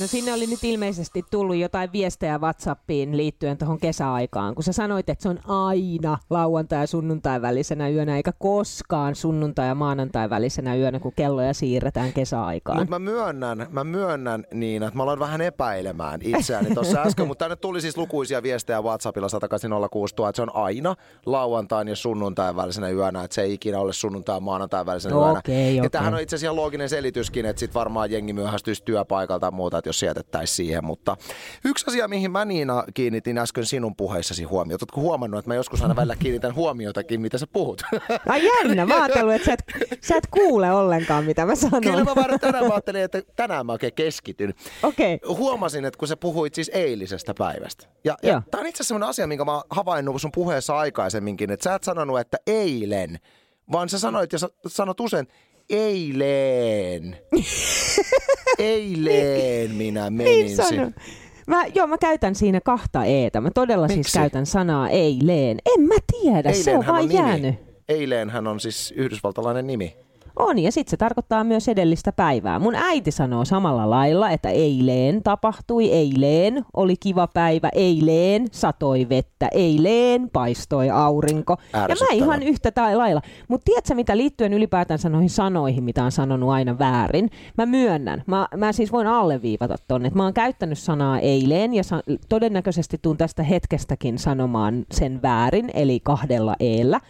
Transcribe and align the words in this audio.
No 0.00 0.06
sinne 0.06 0.32
oli 0.32 0.46
nyt 0.46 0.64
ilmeisesti 0.64 1.24
tullut 1.30 1.56
jotain 1.56 1.92
viestejä 1.92 2.38
WhatsAppiin 2.38 3.16
liittyen 3.16 3.58
tuohon 3.58 3.78
kesäaikaan, 3.78 4.54
kun 4.54 4.64
sä 4.64 4.72
sanoit, 4.72 5.08
että 5.08 5.22
se 5.22 5.28
on 5.28 5.38
aina 5.48 6.18
lauantai- 6.30 6.82
ja 6.82 6.86
sunnuntai 6.86 7.42
välisenä 7.42 7.88
yönä, 7.88 8.16
eikä 8.16 8.32
koskaan 8.38 9.14
sunnuntai- 9.14 9.68
ja 9.68 9.74
maanantai 9.74 10.30
välisenä 10.30 10.76
yönä, 10.76 11.00
kun 11.00 11.12
kelloja 11.16 11.54
siirretään 11.54 12.12
kesäaikaan. 12.12 12.78
Mutta 12.78 12.90
mä 12.90 12.98
myönnän, 12.98 13.66
mä 13.70 13.84
myönnän 13.84 14.44
niin, 14.54 14.82
että 14.82 14.96
mä 14.96 15.02
aloin 15.02 15.18
vähän 15.18 15.40
epäilemään 15.40 16.20
itseäni 16.24 16.74
tuossa 16.74 17.00
äsken, 17.06 17.26
mutta 17.26 17.44
tänne 17.44 17.56
tuli 17.56 17.80
siis 17.80 17.96
lukuisia 17.96 18.42
viestejä 18.42 18.82
WhatsAppilla 18.82 19.28
18060, 19.28 20.28
että 20.28 20.36
se 20.36 20.42
on 20.42 20.56
aina 20.56 20.96
lauantain 21.26 21.88
ja 21.88 21.96
sunnuntain 21.96 22.56
välisenä 22.56 22.90
yönä, 22.90 23.24
että 23.24 23.34
se 23.34 23.42
ei 23.42 23.52
ikinä 23.52 23.80
ole 23.80 23.92
sunnuntai 23.92 24.36
ja 24.36 24.40
maanantai 24.40 24.86
välisenä 24.86 25.14
No 25.14 25.26
yönä. 25.26 25.38
okei, 25.38 25.76
ja 25.76 25.82
okei. 25.82 25.90
tämähän 25.90 26.14
on 26.14 26.20
itse 26.20 26.36
asiassa 26.36 26.56
looginen 26.56 26.88
selityskin, 26.88 27.46
että 27.46 27.60
sit 27.60 27.74
varmaan 27.74 28.10
jengi 28.10 28.32
myöhästyisi 28.32 28.82
työpaikalta 28.84 29.46
ja 29.46 29.50
muuta, 29.50 29.78
että 29.78 29.89
jos 29.90 29.98
sijoitettaisiin 29.98 30.56
siihen. 30.56 30.84
Mutta 30.84 31.16
yksi 31.64 31.84
asia, 31.88 32.08
mihin 32.08 32.30
mä 32.30 32.44
Niina 32.44 32.84
kiinnitin 32.94 33.38
äsken 33.38 33.66
sinun 33.66 33.96
puheissasi 33.96 34.44
huomiota. 34.44 34.82
Oletko 34.82 35.00
huomannut, 35.00 35.38
että 35.38 35.50
mä 35.50 35.54
joskus 35.54 35.82
aina 35.82 35.96
välillä 35.96 36.16
kiinnitän 36.16 36.54
huomiotakin, 36.54 37.20
mitä 37.20 37.38
sä 37.38 37.46
puhut? 37.52 37.82
Ai 38.28 38.46
jännä, 38.46 38.86
mä 38.86 39.02
ajattelin, 39.02 39.34
että 39.34 39.46
sä 39.46 39.52
et, 39.52 39.64
sä 40.00 40.16
et 40.16 40.26
kuule 40.26 40.72
ollenkaan, 40.72 41.24
mitä 41.24 41.46
mä 41.46 41.54
sanon. 41.54 41.80
Kyllä 41.80 42.04
mä 42.04 42.14
vaan 42.14 42.40
tänään 42.40 42.66
mä 42.66 42.74
ajattelin, 42.74 43.02
että 43.02 43.22
tänään 43.36 43.66
mä 43.66 43.72
oikein 43.72 43.94
keskityn. 43.94 44.54
Okei. 44.82 45.20
Huomasin, 45.28 45.84
että 45.84 45.98
kun 45.98 46.08
sä 46.08 46.16
puhuit 46.16 46.54
siis 46.54 46.70
eilisestä 46.74 47.34
päivästä. 47.38 47.86
Ja, 48.04 48.16
ja 48.22 48.32
Joo. 48.32 48.42
tämä 48.50 48.60
on 48.60 48.66
itse 48.66 48.76
asiassa 48.76 48.88
sellainen 48.88 49.08
asia, 49.08 49.26
minkä 49.26 49.44
mä 49.44 49.54
oon 49.54 49.62
havainnut 49.70 50.20
sun 50.20 50.32
puheessa 50.32 50.78
aikaisemminkin, 50.78 51.50
että 51.50 51.64
sä 51.64 51.74
et 51.74 51.84
sanonut, 51.84 52.20
että 52.20 52.36
eilen, 52.46 53.18
vaan 53.72 53.88
sä 53.88 53.98
sanoit 53.98 54.32
ja 54.32 54.38
sä 54.38 54.48
sanot 54.66 55.00
usein 55.00 55.28
eilen. 55.70 57.16
eilen 58.58 59.70
minä 59.70 60.10
menin. 60.10 60.46
Niin 60.46 60.56
sinne. 60.68 60.92
Mä, 61.46 61.64
joo, 61.74 61.86
mä 61.86 61.98
käytän 61.98 62.34
siinä 62.34 62.60
kahta 62.60 63.04
eetä. 63.04 63.40
Mä 63.40 63.50
todella 63.50 63.86
Miksi? 63.86 64.02
siis 64.02 64.12
käytän 64.14 64.46
sanaa 64.46 64.88
eileen. 64.88 65.58
En 65.76 65.82
mä 65.82 65.94
tiedä, 66.20 66.52
se 66.52 66.70
on 66.70 66.74
Eilenhän 66.76 66.94
vaan 66.94 67.08
nimi. 67.08 67.14
jäänyt. 67.20 67.54
Eileenhän 67.88 68.46
on 68.46 68.60
siis 68.60 68.92
yhdysvaltalainen 68.96 69.66
nimi. 69.66 69.96
On, 70.36 70.58
ja 70.58 70.72
sitten 70.72 70.90
se 70.90 70.96
tarkoittaa 70.96 71.44
myös 71.44 71.68
edellistä 71.68 72.12
päivää. 72.12 72.58
Mun 72.58 72.74
äiti 72.74 73.10
sanoo 73.10 73.44
samalla 73.44 73.90
lailla, 73.90 74.30
että 74.30 74.48
eileen 74.48 75.22
tapahtui, 75.22 75.90
eileen 75.92 76.64
oli 76.76 76.96
kiva 76.96 77.26
päivä, 77.26 77.68
eileen 77.74 78.46
satoi 78.52 79.08
vettä, 79.08 79.48
eileen 79.52 80.30
paistoi 80.30 80.90
aurinko. 80.90 81.56
Ja 81.72 81.96
mä 82.00 82.06
ihan 82.12 82.42
yhtä 82.42 82.70
tai 82.70 82.96
lailla. 82.96 83.20
Mutta 83.48 83.64
tiedätkö 83.64 83.94
mitä 83.94 84.16
liittyen 84.16 84.52
ylipäätänsä 84.52 85.08
noihin 85.08 85.30
sanoihin, 85.30 85.84
mitä 85.84 86.04
on 86.04 86.12
sanonut 86.12 86.50
aina 86.50 86.78
väärin? 86.78 87.30
Mä 87.58 87.66
myönnän, 87.66 88.22
mä, 88.26 88.48
mä 88.56 88.72
siis 88.72 88.92
voin 88.92 89.06
alleviivata 89.06 89.76
tonne, 89.88 90.06
että 90.08 90.16
mä 90.16 90.24
oon 90.24 90.34
käyttänyt 90.34 90.78
sanaa 90.78 91.18
eileen 91.18 91.74
ja 91.74 91.84
sa- 91.84 92.02
todennäköisesti 92.28 92.98
tuun 93.02 93.16
tästä 93.16 93.42
hetkestäkin 93.42 94.18
sanomaan 94.18 94.84
sen 94.92 95.22
väärin, 95.22 95.70
eli 95.74 96.00
kahdella 96.00 96.56
eellä. 96.60 97.00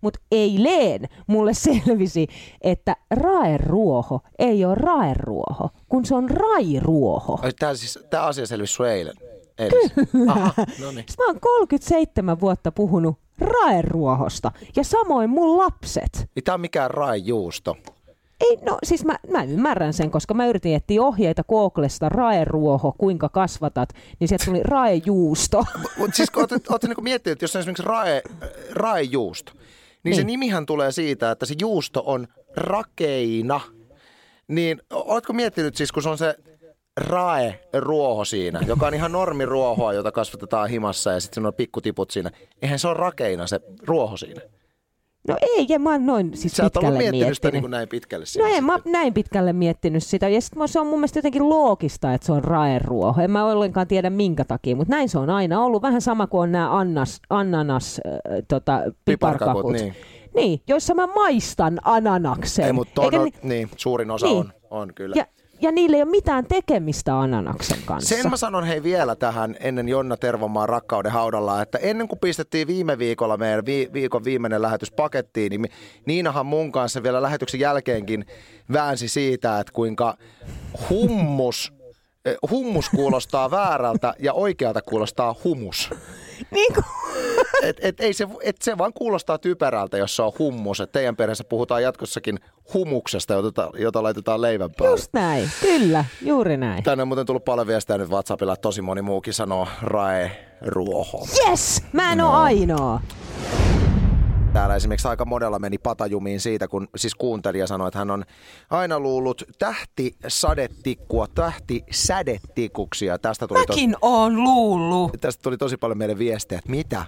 Mutta 0.00 0.20
eilen 0.32 1.08
mulle 1.26 1.54
selvisi, 1.54 2.26
että 2.60 2.96
raeruoho 3.10 4.20
ei 4.38 4.64
ole 4.64 4.74
raeruoho, 4.74 5.70
kun 5.88 6.04
se 6.06 6.14
on 6.14 6.30
rairuoho. 6.30 7.38
Tämä, 7.58 7.74
siis, 7.74 7.98
tämä 8.10 8.22
asia 8.22 8.46
selvisi 8.46 8.74
sun 8.74 8.88
eilen. 8.88 9.14
Eilis. 9.58 9.92
Aha, 10.28 10.52
no 10.82 10.90
niin. 10.90 11.04
Mä 11.18 11.26
oon 11.26 11.40
37 11.40 12.40
vuotta 12.40 12.72
puhunut 12.72 13.16
raeruohosta 13.38 14.52
ja 14.76 14.84
samoin 14.84 15.30
mun 15.30 15.58
lapset. 15.58 16.28
Ei 16.36 16.42
tämä 16.42 16.54
on 16.54 16.60
mikään 16.60 16.90
raijuusto. 16.90 17.76
Ei, 18.40 18.58
no 18.62 18.78
siis 18.82 19.04
mä, 19.04 19.18
mä 19.30 19.42
ymmärrän 19.42 19.92
sen, 19.92 20.10
koska 20.10 20.34
mä 20.34 20.46
yritin 20.46 20.74
etsiä 20.74 21.02
ohjeita 21.02 21.44
Googlesta 21.44 22.08
raeruoho, 22.08 22.94
kuinka 22.98 23.28
kasvatat, 23.28 23.88
niin 24.20 24.28
sieltä 24.28 24.44
tuli 24.44 24.62
raejuusto. 24.62 25.64
Mutta 25.98 26.16
siis 26.16 26.30
kun 26.30 26.40
olette, 26.40 26.72
olette 26.72 26.86
niinku 26.86 27.02
miettinyt, 27.02 27.32
että 27.32 27.44
jos 27.44 27.56
on 27.56 27.60
esimerkiksi 27.60 27.82
rae, 27.82 28.22
raejuusto, 28.70 29.52
niin, 30.02 30.10
niin 30.10 30.14
se 30.16 30.20
Niin. 30.20 30.26
nimihän 30.26 30.66
tulee 30.66 30.92
siitä, 30.92 31.30
että 31.30 31.46
se 31.46 31.54
juusto 31.60 32.02
on 32.06 32.26
rakeina. 32.56 33.60
Niin 34.48 34.82
oletko 34.90 35.32
miettinyt 35.32 35.76
siis, 35.76 35.92
kun 35.92 36.02
se 36.02 36.08
on 36.08 36.18
se 36.18 36.34
rae-ruoho 36.96 38.24
siinä, 38.24 38.60
joka 38.66 38.86
on 38.86 38.94
ihan 38.94 39.12
normiruohoa, 39.12 39.92
jota 39.92 40.12
kasvatetaan 40.12 40.68
himassa 40.68 41.12
ja 41.12 41.20
sitten 41.20 41.46
on 41.46 41.54
pikkutiput 41.54 42.10
siinä. 42.10 42.30
Eihän 42.62 42.78
se 42.78 42.88
ole 42.88 42.96
rakeina 42.96 43.46
se 43.46 43.60
ruoho 43.82 44.16
siinä. 44.16 44.40
No 45.28 45.36
ei, 45.42 45.66
en 45.70 45.82
mä 45.82 45.90
oon 45.90 46.06
noin 46.06 46.36
siis 46.36 46.52
Sä 46.56 46.62
pitkälle 46.62 46.98
miettinyt 46.98 47.34
sitä 47.34 47.46
miettinyt. 47.46 47.62
niin 47.62 47.70
näin 47.70 47.88
pitkälle. 47.88 48.24
No 48.38 48.44
en 48.56 48.64
mä 48.64 48.78
näin 48.84 49.14
pitkälle 49.14 49.52
miettinyt 49.52 50.02
sitä. 50.02 50.28
Ja 50.28 50.40
sit 50.40 50.52
se 50.66 50.80
on 50.80 50.86
mun 50.86 50.98
mielestä 50.98 51.18
jotenkin 51.18 51.48
loogista, 51.48 52.14
että 52.14 52.26
se 52.26 52.32
on 52.32 52.44
raeruoho. 52.44 53.20
En 53.22 53.30
mä 53.30 53.44
ollenkaan 53.44 53.86
tiedä 53.86 54.10
minkä 54.10 54.44
takia, 54.44 54.76
mutta 54.76 54.90
näin 54.90 55.08
se 55.08 55.18
on 55.18 55.30
aina 55.30 55.64
ollut. 55.64 55.82
Vähän 55.82 56.00
sama 56.00 56.26
kuin 56.26 56.40
on 56.42 56.52
nämä 56.52 56.78
annas, 56.78 57.20
ananas, 57.30 58.00
äh, 58.06 58.12
tota, 58.48 58.72
Piparkakut, 59.04 59.04
piparkakut. 59.04 59.72
niin. 59.72 59.94
niin, 60.34 60.60
joissa 60.68 60.94
mä 60.94 61.06
maistan 61.06 61.78
ananaksen. 61.84 62.64
Ei, 62.64 62.72
mutta 62.72 63.02
Eikä 63.02 63.20
on, 63.20 63.24
ni- 63.24 63.32
niin, 63.42 63.68
suurin 63.76 64.10
osa 64.10 64.26
Niin. 64.26 64.38
on, 64.38 64.52
on 64.70 64.94
kyllä. 64.94 65.14
ja, 65.18 65.26
ja 65.60 65.72
niillä 65.72 65.96
ei 65.96 66.02
ole 66.02 66.10
mitään 66.10 66.46
tekemistä 66.46 67.20
ananaksen 67.20 67.78
kanssa. 67.84 68.16
Sen 68.16 68.30
mä 68.30 68.36
sanon 68.36 68.64
hei 68.64 68.82
vielä 68.82 69.16
tähän 69.16 69.56
ennen 69.60 69.88
Jonna 69.88 70.16
Tervomaan 70.16 70.68
rakkauden 70.68 71.12
haudalla, 71.12 71.62
että 71.62 71.78
ennen 71.78 72.08
kuin 72.08 72.18
pistettiin 72.18 72.66
viime 72.68 72.98
viikolla 72.98 73.36
meidän 73.36 73.66
vi- 73.66 73.90
viikon 73.92 74.24
viimeinen 74.24 74.62
lähetys 74.62 74.90
pakettiin, 74.90 75.50
niin 75.50 75.66
Niinahan 76.06 76.46
mun 76.46 76.72
kanssa 76.72 77.02
vielä 77.02 77.22
lähetyksen 77.22 77.60
jälkeenkin 77.60 78.24
väänsi 78.72 79.08
siitä, 79.08 79.60
että 79.60 79.72
kuinka 79.72 80.16
hummus, 80.90 81.72
eh, 82.24 82.36
hummus 82.50 82.90
kuulostaa 82.90 83.50
väärältä 83.50 84.14
ja 84.18 84.32
oikealta 84.32 84.82
kuulostaa 84.82 85.34
humus. 85.44 85.90
Niin 86.50 86.74
kuin, 86.74 86.84
Et, 87.62 87.76
et, 87.80 88.00
ei 88.00 88.12
se, 88.12 88.28
et 88.42 88.56
se 88.62 88.78
vaan 88.78 88.92
kuulostaa 88.92 89.38
typerältä, 89.38 89.98
jos 89.98 90.16
se 90.16 90.22
on 90.22 90.32
hummus. 90.38 90.80
Et 90.80 90.92
teidän 90.92 91.16
perheessä 91.16 91.44
puhutaan 91.44 91.82
jatkossakin 91.82 92.38
humuksesta, 92.74 93.34
jota, 93.34 93.70
jota 93.78 94.02
laitetaan 94.02 94.40
leivän 94.40 94.70
päälle. 94.78 94.92
just 94.92 95.12
näin. 95.12 95.50
Kyllä, 95.60 96.04
juuri 96.22 96.56
näin. 96.56 96.82
Tänne 96.84 97.02
on 97.02 97.08
muuten 97.08 97.26
tullut 97.26 97.44
paljon 97.44 97.66
viestejä 97.66 97.98
nyt 97.98 98.10
WhatsAppilla, 98.10 98.52
että 98.52 98.62
tosi 98.62 98.82
moni 98.82 99.02
muukin 99.02 99.34
sanoo 99.34 99.68
rae 99.82 100.30
ruoho. 100.66 101.26
Yes! 101.48 101.82
Mä 101.92 102.12
en 102.12 102.20
oo 102.20 102.32
ainoa. 102.32 103.00
Täällä 104.52 104.76
esimerkiksi 104.76 105.08
aika 105.08 105.24
monella 105.24 105.58
meni 105.58 105.78
patajumiin 105.78 106.40
siitä, 106.40 106.68
kun 106.68 106.88
siis 106.96 107.14
kuuntelija 107.14 107.66
sanoi, 107.66 107.88
että 107.88 107.98
hän 107.98 108.10
on 108.10 108.24
aina 108.70 109.00
luullut 109.00 109.42
tähti 109.58 110.16
sadetikkua, 110.28 111.26
tähti 111.34 111.84
sädetikuksi 111.90 113.06
tästä 113.22 113.46
tuli, 113.48 113.66
tos, 113.66 113.76
Mäkin 113.76 113.96
oon 114.02 114.44
luullut. 114.44 115.12
tästä 115.20 115.42
tuli 115.42 115.56
tosi 115.56 115.76
paljon 115.76 115.98
meille 115.98 116.18
viestejä, 116.18 116.58
että 116.58 116.70
mitä? 116.70 117.04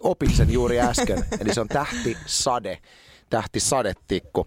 Opin 0.00 0.30
sen 0.30 0.52
juuri 0.52 0.80
äsken, 0.80 1.24
eli 1.40 1.54
se 1.54 1.60
on 1.60 1.68
tähti 1.68 2.16
sade 2.26 2.78
tähti 3.30 3.60
sadetikku. 3.60 4.46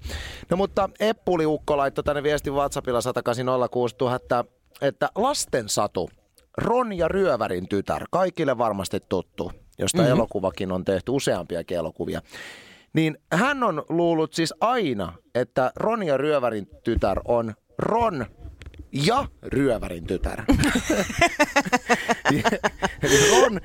No 0.49 0.57
mutta 0.57 0.89
Eppuliukko 0.99 1.77
laittoi 1.77 2.03
tänne 2.03 2.23
viestin 2.23 2.53
WhatsAppilla 2.53 3.01
180 3.01 4.15
että, 4.15 4.45
että 4.81 5.09
lasten 5.15 5.69
satu, 5.69 6.09
Ron 6.57 6.93
ja 6.93 7.07
Ryövärin 7.07 7.69
tytär, 7.69 8.05
kaikille 8.11 8.57
varmasti 8.57 8.99
tuttu, 9.09 9.51
josta 9.79 9.97
mm-hmm. 9.97 10.11
elokuvakin 10.11 10.71
on 10.71 10.85
tehty 10.85 11.11
useampiakin 11.11 11.77
elokuvia. 11.77 12.21
Niin 12.93 13.17
hän 13.31 13.63
on 13.63 13.83
luullut 13.89 14.33
siis 14.33 14.53
aina, 14.61 15.13
että 15.35 15.71
Ron 15.75 16.03
ja 16.03 16.17
Ryövärin 16.17 16.67
tytär 16.83 17.19
on 17.25 17.53
Ron 17.77 18.25
ja 18.91 19.25
Ryövärin 19.43 20.07
tytär. 20.07 20.43
Ron 23.31 23.59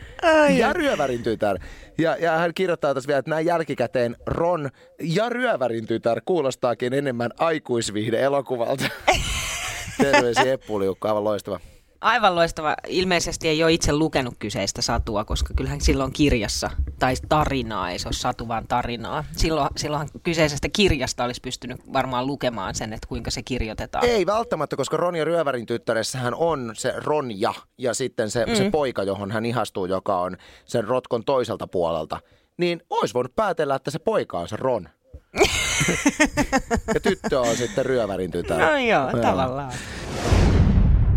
ja 0.57 0.73
Ryövärin 0.73 1.23
tytär. 1.23 1.59
Ja, 1.99 2.17
ja 2.17 2.39
hän 2.39 2.55
kirjoittaa 2.55 2.95
tässä 2.95 3.09
vielä, 3.09 3.19
että 3.19 3.31
näin 3.31 3.47
jälkikäteen 3.47 4.17
Ron 4.27 4.71
ja 5.03 5.29
Ryövärin 5.29 5.87
tytär 5.87 6.21
kuulostaakin 6.25 6.93
enemmän 6.93 7.31
aikuisviihde-elokuvalta. 7.39 8.85
Terveisiä 10.03 10.53
Eppuliukko, 10.53 11.09
aivan 11.09 11.25
loistava. 11.25 11.61
Aivan 12.05 12.35
loistava. 12.35 12.75
Ilmeisesti 12.87 13.49
ei 13.49 13.63
ole 13.63 13.73
itse 13.73 13.93
lukenut 13.93 14.35
kyseistä 14.39 14.83
satua, 14.83 15.25
koska 15.25 15.55
kyllähän 15.55 15.81
silloin 15.81 16.13
kirjassa, 16.13 16.71
tai 16.99 17.15
tarinaa, 17.29 17.91
ei 17.91 17.99
se 17.99 18.09
ole 18.09 18.13
satu, 18.13 18.49
vaan 18.49 18.69
tarinaa. 18.69 19.25
Silloin, 19.37 19.69
silloinhan 19.77 20.09
kyseisestä 20.23 20.69
kirjasta 20.69 21.25
olisi 21.25 21.41
pystynyt 21.41 21.93
varmaan 21.93 22.27
lukemaan 22.27 22.75
sen, 22.75 22.93
että 22.93 23.07
kuinka 23.07 23.31
se 23.31 23.43
kirjoitetaan. 23.43 24.05
Ei 24.05 24.27
välttämättä, 24.27 24.77
koska 24.77 24.97
Ron 24.97 25.17
ja 25.17 25.25
Ryövärin 25.25 25.67
tyttäressähän 25.67 26.35
on 26.35 26.73
se 26.75 26.95
Ronja 26.97 27.55
ja 27.79 27.95
sitten 27.95 28.31
se, 28.31 28.47
mm. 28.47 28.55
se 28.55 28.71
poika, 28.71 29.03
johon 29.03 29.31
hän 29.31 29.47
ihastuu, 29.47 29.87
joka 29.87 30.21
on 30.21 30.37
sen 30.65 30.85
rotkon 30.85 31.25
toiselta 31.25 31.67
puolelta. 31.67 32.21
Niin 32.57 32.83
olisi 32.91 33.15
voinut 33.15 33.37
päätellä, 33.37 33.75
että 33.75 33.91
se 33.91 33.99
poika 33.99 34.39
on 34.39 34.49
se 34.49 34.57
Ron. 34.57 34.89
ja 36.95 37.01
tyttö 37.01 37.41
on 37.41 37.57
sitten 37.57 37.87
Ryövärin 37.87 38.31
tytär. 38.31 38.61
No 38.61 38.79
joo, 38.79 39.23
tavallaan. 39.23 39.73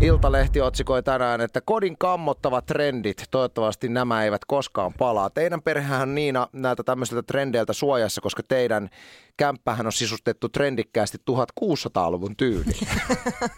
Iltalehti 0.00 0.60
otsikoi 0.60 1.02
tänään, 1.02 1.40
että 1.40 1.60
kodin 1.60 1.98
kammottavat 1.98 2.66
trendit, 2.66 3.24
toivottavasti 3.30 3.88
nämä 3.88 4.24
eivät 4.24 4.44
koskaan 4.44 4.92
palaa. 4.98 5.30
Teidän 5.30 5.62
perhehän 5.62 6.14
Niina 6.14 6.48
näiltä 6.52 6.82
tämmöisiltä 6.82 7.22
trendeiltä 7.22 7.72
suojassa, 7.72 8.20
koska 8.20 8.42
teidän 8.42 8.90
kämppähän 9.38 9.86
on 9.86 9.92
sisustettu 9.92 10.48
trendikkäästi 10.48 11.18
1600-luvun 11.30 12.36
tyyliin. 12.36 12.88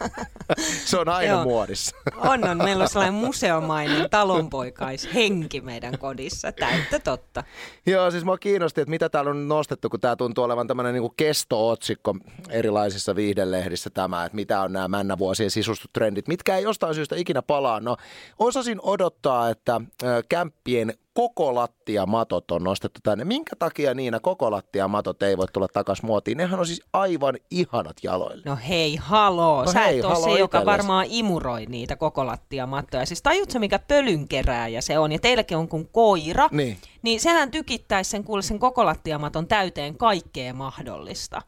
Se 0.85 0.99
on 0.99 1.09
aina 1.09 1.33
Joo. 1.33 1.45
muodissa. 1.45 1.97
On, 2.17 2.49
on. 2.49 2.59
Meillä 2.59 2.83
on 2.83 2.89
sellainen 2.89 3.15
museomainen 3.15 4.11
talonpoikaishenki 4.11 5.61
meidän 5.61 5.99
kodissa. 5.99 6.53
Täyttä 6.53 6.99
totta. 6.99 7.45
Joo, 7.87 8.11
siis 8.11 8.25
mua 8.25 8.39
kiinnosti, 8.39 8.81
että 8.81 8.91
mitä 8.91 9.09
täällä 9.09 9.31
on 9.31 9.49
nostettu, 9.49 9.91
kun 9.91 10.01
tämä 10.01 10.17
tuntuu 10.17 10.45
olevan 10.45 10.67
tämmöinen 10.67 10.95
niin 10.95 11.15
kesto-otsikko 11.17 12.17
erilaisissa 12.51 13.17
viihdelehdissä 13.17 13.91
tämä, 13.91 14.25
että 14.25 14.37
mitä 14.37 14.61
on 14.61 14.73
nämä 14.73 14.89
männävuosien 14.89 15.51
sisustutrendit, 15.51 16.29
mitkä 16.31 16.57
ei 16.57 16.63
jostain 16.63 16.95
syystä 16.95 17.17
ikinä 17.17 17.43
palaa. 17.43 17.81
No, 17.81 17.97
osasin 18.39 18.79
odottaa, 18.83 19.51
että 19.51 19.81
kämppien 20.29 20.95
koko 21.15 21.55
lattiamatot 21.55 22.51
on 22.51 22.63
nostettu 22.63 23.01
tänne. 23.03 23.25
Minkä 23.25 23.57
takia 23.59 23.95
Niina 23.95 24.21
koko 24.21 24.51
lattiamatot 24.51 25.23
ei 25.23 25.37
voi 25.37 25.47
tulla 25.53 25.69
takaisin 25.69 26.07
muotiin? 26.07 26.39
Nehän 26.39 26.61
on 26.61 26.67
siis 26.67 26.83
aivan 26.93 27.35
ihanat 27.51 27.97
jaloille. 28.03 28.43
No 28.47 28.59
hei, 28.69 28.97
haloo. 28.97 29.65
No 29.65 29.73
Sä 29.73 29.81
hei, 29.81 29.99
et 29.99 30.05
ole 30.05 30.15
haloo 30.15 30.35
se, 30.35 30.39
joka 30.39 30.59
itelles. 30.59 30.79
varmaan 30.79 31.07
imuroi 31.09 31.67
niitä 31.67 31.97
koko 31.97 32.27
lattiamattoja. 32.27 33.07
Siis 33.07 33.23
tajutko, 33.23 33.59
mikä 33.59 33.79
pölynkerääjä 33.79 34.81
se 34.81 34.99
on? 34.99 35.13
Ja 35.13 35.19
teilläkin 35.19 35.57
on 35.57 35.69
kuin 35.69 35.89
koira. 35.93 36.49
Niin. 36.53 36.77
Niin 37.03 37.21
sehän 37.21 37.51
tykittäisi 37.51 38.11
sen, 38.11 38.25
kuule, 38.25 38.43
sen 38.43 38.59
koko 38.59 38.85
lattiamaton 38.85 39.47
täyteen 39.47 39.97
kaikkea 39.99 40.55
mahdollista. 40.55 41.43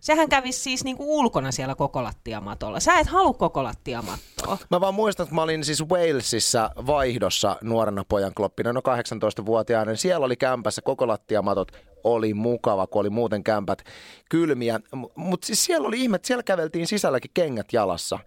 Sehän 0.00 0.28
kävisi 0.28 0.60
siis 0.60 0.84
niinku 0.84 1.18
ulkona 1.18 1.52
siellä 1.52 1.74
koko 1.74 2.02
lattiamatolla. 2.02 2.80
Sä 2.80 2.98
et 2.98 3.06
halua 3.06 3.32
koko 3.34 3.64
lattiamattoa. 3.64 4.58
Mä 4.70 4.80
vaan 4.80 4.94
muistan, 4.94 5.24
että 5.24 5.34
mä 5.34 5.42
olin 5.42 5.64
siis 5.64 5.84
Walesissa 5.84 6.70
vaihdossa 6.86 7.56
nuorena 7.62 8.04
pojan 8.08 8.34
kloppina, 8.34 8.72
no 8.72 8.80
18-vuotiaana. 8.80 9.96
Siellä 9.96 10.26
oli 10.26 10.36
kämpässä 10.36 10.82
koko 10.82 11.08
lattiamatot, 11.08 11.72
oli 12.04 12.34
mukava, 12.34 12.86
kun 12.86 13.00
oli 13.00 13.10
muuten 13.10 13.44
kämpät 13.44 13.82
kylmiä. 14.30 14.80
Mutta 15.14 15.46
siis 15.46 15.64
siellä 15.64 15.88
oli 15.88 16.00
ihme, 16.00 16.16
että 16.16 16.26
siellä 16.26 16.42
käveltiin 16.42 16.86
sisälläkin 16.86 17.30
kengät 17.34 17.72
jalassa. 17.72 18.18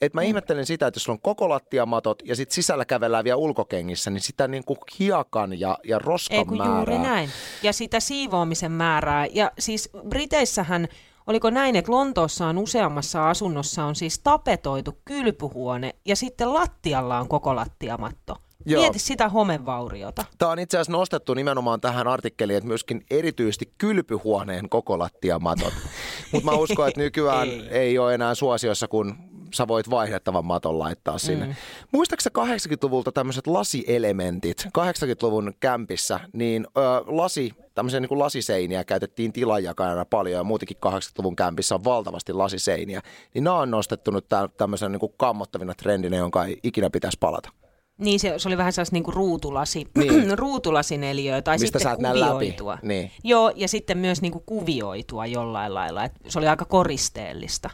Et 0.00 0.14
mä 0.14 0.20
Mm. 0.20 0.26
ihmettelen 0.26 0.66
sitä, 0.66 0.86
että 0.86 0.96
jos 0.98 1.04
sulla 1.04 1.16
on 1.16 1.20
koko 1.22 1.48
lattiamatot 1.48 2.22
ja 2.24 2.36
sitten 2.36 2.54
sisällä 2.54 2.84
kävellään 2.84 3.24
vielä 3.24 3.36
ulkokengissä, 3.36 4.10
niin 4.10 4.20
sitä 4.20 4.48
niinku 4.48 4.76
hiekan 4.98 5.60
ja, 5.60 5.78
ja 5.84 5.98
roskan 5.98 6.38
Ei 6.38 6.44
kun 6.44 6.56
määrää. 6.58 6.76
juuri 6.76 6.98
näin. 6.98 7.30
Ja 7.62 7.72
sitä 7.72 8.00
siivoamisen 8.00 8.72
määrää. 8.72 9.26
Ja 9.26 9.52
siis 9.58 9.90
Briteissähän, 10.08 10.88
oliko 11.26 11.50
näin, 11.50 11.76
että 11.76 11.92
Lontoossa 11.92 12.46
on 12.46 12.58
useammassa 12.58 13.30
asunnossa 13.30 13.84
on 13.84 13.94
siis 13.94 14.18
tapetoitu 14.18 14.98
kylpyhuone 15.04 15.94
ja 16.04 16.16
sitten 16.16 16.54
lattialla 16.54 17.18
on 17.18 17.28
koko 17.28 17.56
lattiamatto. 17.56 18.36
Joo. 18.66 18.82
Mieti 18.82 18.98
sitä 18.98 19.28
homevauriota. 19.28 20.24
Tämä 20.38 20.52
on 20.52 20.58
itse 20.58 20.76
asiassa 20.76 20.92
nostettu 20.92 21.34
nimenomaan 21.34 21.80
tähän 21.80 22.06
artikkeliin, 22.08 22.56
että 22.56 22.68
myöskin 22.68 23.04
erityisesti 23.10 23.74
kylpyhuoneen 23.78 24.68
koko 24.68 24.98
lattiamatot. 24.98 25.72
Mutta 26.32 26.50
mä 26.50 26.56
uskon, 26.56 26.88
että 26.88 27.00
nykyään 27.00 27.48
ei. 27.48 27.68
ei 27.70 27.98
ole 27.98 28.14
enää 28.14 28.34
suosiossa, 28.34 28.88
kun 28.88 29.14
sä 29.54 29.68
voit 29.68 29.90
vaihdettavan 29.90 30.44
maton 30.44 30.78
laittaa 30.78 31.18
sinne. 31.18 31.46
Mm. 31.46 31.54
Muistaakseni 31.92 32.34
80-luvulta 32.38 33.12
tämmöiset 33.12 33.46
lasielementit, 33.46 34.64
80-luvun 34.78 35.52
kämpissä, 35.60 36.20
niin 36.32 36.66
ö, 36.76 36.80
lasi, 37.06 37.52
tämmöisiä 37.74 38.00
niin 38.00 38.08
kuin 38.08 38.18
lasiseiniä 38.18 38.84
käytettiin 38.84 39.32
tilanjakajana 39.32 40.04
paljon 40.04 40.38
ja 40.38 40.44
muutenkin 40.44 40.76
80-luvun 40.86 41.36
kämpissä 41.36 41.74
on 41.74 41.84
valtavasti 41.84 42.32
lasiseiniä. 42.32 43.00
Niin 43.34 43.44
nämä 43.44 43.56
on 43.58 43.70
nostettu 43.70 44.10
nyt 44.10 44.28
tä- 44.28 44.48
tämmöisenä 44.56 44.88
niin 44.88 45.00
kuin 45.00 45.14
kammottavina 45.16 45.74
trendinä, 45.74 46.16
jonka 46.16 46.44
ei 46.44 46.58
ikinä 46.62 46.90
pitäisi 46.90 47.16
palata. 47.20 47.50
Niin 47.98 48.20
se, 48.20 48.34
se 48.36 48.48
oli 48.48 48.56
vähän 48.56 48.72
sellaista 48.72 48.94
niinku 48.96 49.10
ruutulasi, 49.10 49.86
Niin. 49.98 50.38
ruutulasineliöä 50.38 51.42
tai 51.42 51.58
Mistä 51.58 51.78
sä 51.78 51.82
sitten 51.90 51.92
et 51.92 51.98
näe 52.00 52.20
läpi. 52.20 52.32
kuvioitua. 52.32 52.78
Niin. 52.82 53.10
Joo, 53.24 53.52
ja 53.56 53.68
sitten 53.68 53.98
myös 53.98 54.22
niinku 54.22 54.42
kuvioitua 54.46 55.26
jollain 55.26 55.74
lailla. 55.74 56.04
Et 56.04 56.12
se 56.28 56.38
oli 56.38 56.48
aika 56.48 56.64
koristeellista. 56.64 57.70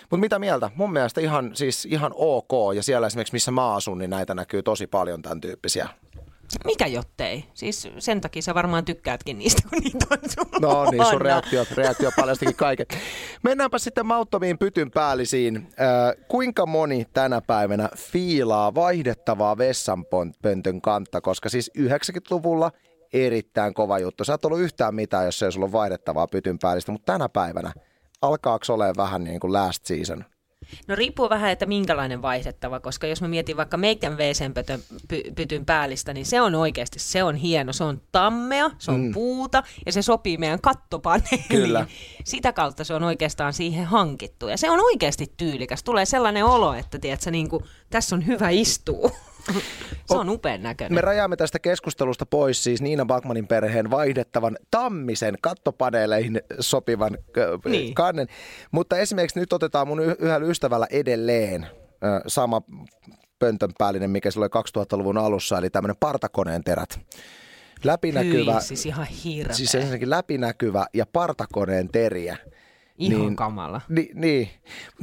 Mutta 0.00 0.16
mitä 0.20 0.38
mieltä? 0.38 0.70
Mun 0.74 0.92
mielestä 0.92 1.20
ihan, 1.20 1.50
siis 1.56 1.84
ihan 1.86 2.12
ok. 2.14 2.50
Ja 2.76 2.82
siellä 2.82 3.06
esimerkiksi, 3.06 3.32
missä 3.34 3.50
mä 3.50 3.74
asun, 3.74 3.98
niin 3.98 4.10
näitä 4.10 4.34
näkyy 4.34 4.62
tosi 4.62 4.86
paljon 4.86 5.22
tämän 5.22 5.40
tyyppisiä. 5.40 5.88
Mikä 6.64 6.86
jottei? 6.86 7.44
Siis 7.54 7.88
sen 7.98 8.20
takia 8.20 8.42
sä 8.42 8.54
varmaan 8.54 8.84
tykkäätkin 8.84 9.38
niistä, 9.38 9.62
kun 9.68 9.78
niitä 9.78 10.06
on 10.10 10.18
sulla 10.30 10.58
No 10.60 10.90
niin, 10.90 11.04
sun 11.04 11.12
luona. 11.12 11.24
reaktio, 11.24 11.64
reaktio 11.74 12.10
paljastikin 12.16 12.54
kaiken. 12.56 12.86
Mennäänpä 13.42 13.78
sitten 13.78 14.06
mauttomiin 14.06 14.58
pytyn 14.58 14.90
päällisiin. 14.90 15.56
Äh, 15.56 16.26
kuinka 16.28 16.66
moni 16.66 17.06
tänä 17.14 17.40
päivänä 17.40 17.88
fiilaa 17.96 18.74
vaihdettavaa 18.74 19.58
vessanpöntön 19.58 20.80
kantta? 20.82 21.20
Koska 21.20 21.48
siis 21.48 21.70
90-luvulla 21.78 22.70
erittäin 23.12 23.74
kova 23.74 23.98
juttu. 23.98 24.24
Sä 24.24 24.34
et 24.34 24.44
ollut 24.44 24.60
yhtään 24.60 24.94
mitään, 24.94 25.24
jos 25.24 25.42
ei 25.42 25.52
sulla 25.52 25.64
ole 25.66 25.72
vaihdettavaa 25.72 26.26
pytyn 26.26 26.58
päällistä, 26.58 26.92
mutta 26.92 27.12
tänä 27.12 27.28
päivänä 27.28 27.72
alkaako 28.22 28.64
olemaan 28.68 28.96
vähän 28.96 29.24
niin 29.24 29.40
kuin 29.40 29.52
last 29.52 29.86
season? 29.86 30.24
No 30.86 30.96
riippuu 30.96 31.30
vähän, 31.30 31.50
että 31.50 31.66
minkälainen 31.66 32.22
vaihdettava, 32.22 32.80
koska 32.80 33.06
jos 33.06 33.20
mä 33.20 33.28
mietin 33.28 33.56
vaikka 33.56 33.76
meikän 33.76 34.16
WC-pytyn 34.18 35.64
päällistä, 35.66 36.14
niin 36.14 36.26
se 36.26 36.40
on 36.40 36.54
oikeasti, 36.54 36.98
se 36.98 37.22
on 37.22 37.36
hieno. 37.36 37.72
Se 37.72 37.84
on 37.84 38.02
tammea, 38.12 38.70
se 38.78 38.90
on 38.90 39.00
mm. 39.00 39.12
puuta 39.12 39.62
ja 39.86 39.92
se 39.92 40.02
sopii 40.02 40.38
meidän 40.38 40.60
kattopaneeliin. 40.60 41.48
Kyllä. 41.48 41.86
Sitä 42.24 42.52
kautta 42.52 42.84
se 42.84 42.94
on 42.94 43.02
oikeastaan 43.02 43.52
siihen 43.52 43.84
hankittu. 43.84 44.48
Ja 44.48 44.56
se 44.56 44.70
on 44.70 44.80
oikeasti 44.80 45.32
tyylikäs. 45.36 45.82
Tulee 45.82 46.04
sellainen 46.04 46.44
olo, 46.44 46.74
että 46.74 46.98
tiedätkö, 46.98 47.30
niin 47.30 47.48
kuin, 47.48 47.64
tässä 47.90 48.16
on 48.16 48.26
hyvä 48.26 48.50
istua. 48.50 49.10
Se 50.06 50.14
on 50.16 50.28
upean 50.28 50.62
näköinen. 50.62 50.94
Me 50.94 51.00
rajaamme 51.00 51.36
tästä 51.36 51.58
keskustelusta 51.58 52.26
pois 52.26 52.64
siis 52.64 52.82
Niina 52.82 53.04
Bakmanin 53.06 53.46
perheen 53.48 53.90
vaihdettavan 53.90 54.56
tammisen 54.70 55.34
kattopaneeleihin 55.40 56.40
sopivan 56.60 57.18
Niin. 57.64 57.94
kannen. 57.94 58.26
Mutta 58.70 58.98
esimerkiksi 58.98 59.40
nyt 59.40 59.52
otetaan 59.52 59.88
mun 59.88 60.00
y- 60.00 60.16
yhdellä 60.18 60.46
ystävällä 60.46 60.86
edelleen 60.90 61.66
sama 62.26 62.62
pöntön 63.38 63.70
päällinen, 63.78 64.10
mikä 64.10 64.30
silloin 64.30 64.50
2000-luvun 64.50 65.18
alussa, 65.18 65.58
eli 65.58 65.70
tämmöinen 65.70 65.96
partakoneen 66.00 66.64
terät. 66.64 67.00
Läpinäkyvä, 67.84 68.52
Hyi, 68.52 68.60
siis 68.62 68.86
ihan 68.86 69.06
hirveä. 69.06 69.54
siis 69.54 69.74
ensinnäkin 69.74 70.10
läpinäkyvä 70.10 70.86
ja 70.94 71.06
partakoneen 71.12 71.88
teriä. 71.88 72.36
Ihan 72.98 73.20
niin- 73.20 73.36
kamala. 73.36 73.80
Ni, 73.88 74.10
niin. 74.14 74.48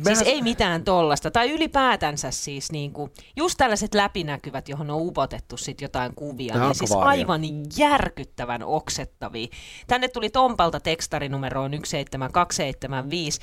Siis 0.04 0.20
Mehän- 0.20 0.28
ei 0.28 0.42
mitään 0.42 0.84
tollasta. 0.84 1.32
Tai 1.32 1.52
ylipäätänsä 1.52 2.32
siis 2.32 2.72
niinku, 2.72 3.10
just 3.36 3.58
tällaiset 3.58 3.94
läpinäkyvät, 3.94 4.70
johon 4.70 4.90
on 4.90 5.02
upotettu 5.02 5.58
sit 5.58 5.82
jotain 5.82 6.16
kuvia. 6.16 6.54
Nämä 6.54 6.66
Niin 6.66 6.76
siis 6.76 6.92
aivan 6.92 7.42
järkyttävän 7.78 8.64
oksettavia. 8.64 9.48
Tänne 9.88 10.08
tuli 10.08 10.30
Tompalta 10.30 10.80
tekstarinumeroon 10.80 11.72
17275. 11.74 13.40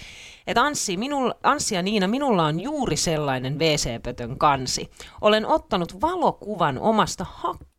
Että 0.47 0.63
Anssi, 0.63 0.97
minul, 0.97 1.33
Anssi 1.43 1.75
ja 1.75 1.83
Niina, 1.83 2.07
minulla 2.09 2.45
on 2.45 2.61
juuri 2.61 2.97
sellainen 2.97 3.59
WC-pötön 3.59 4.39
kansi. 4.39 4.91
Olen 5.21 5.47
ottanut 5.47 6.01
valokuvan 6.01 6.79
omasta 6.79 7.27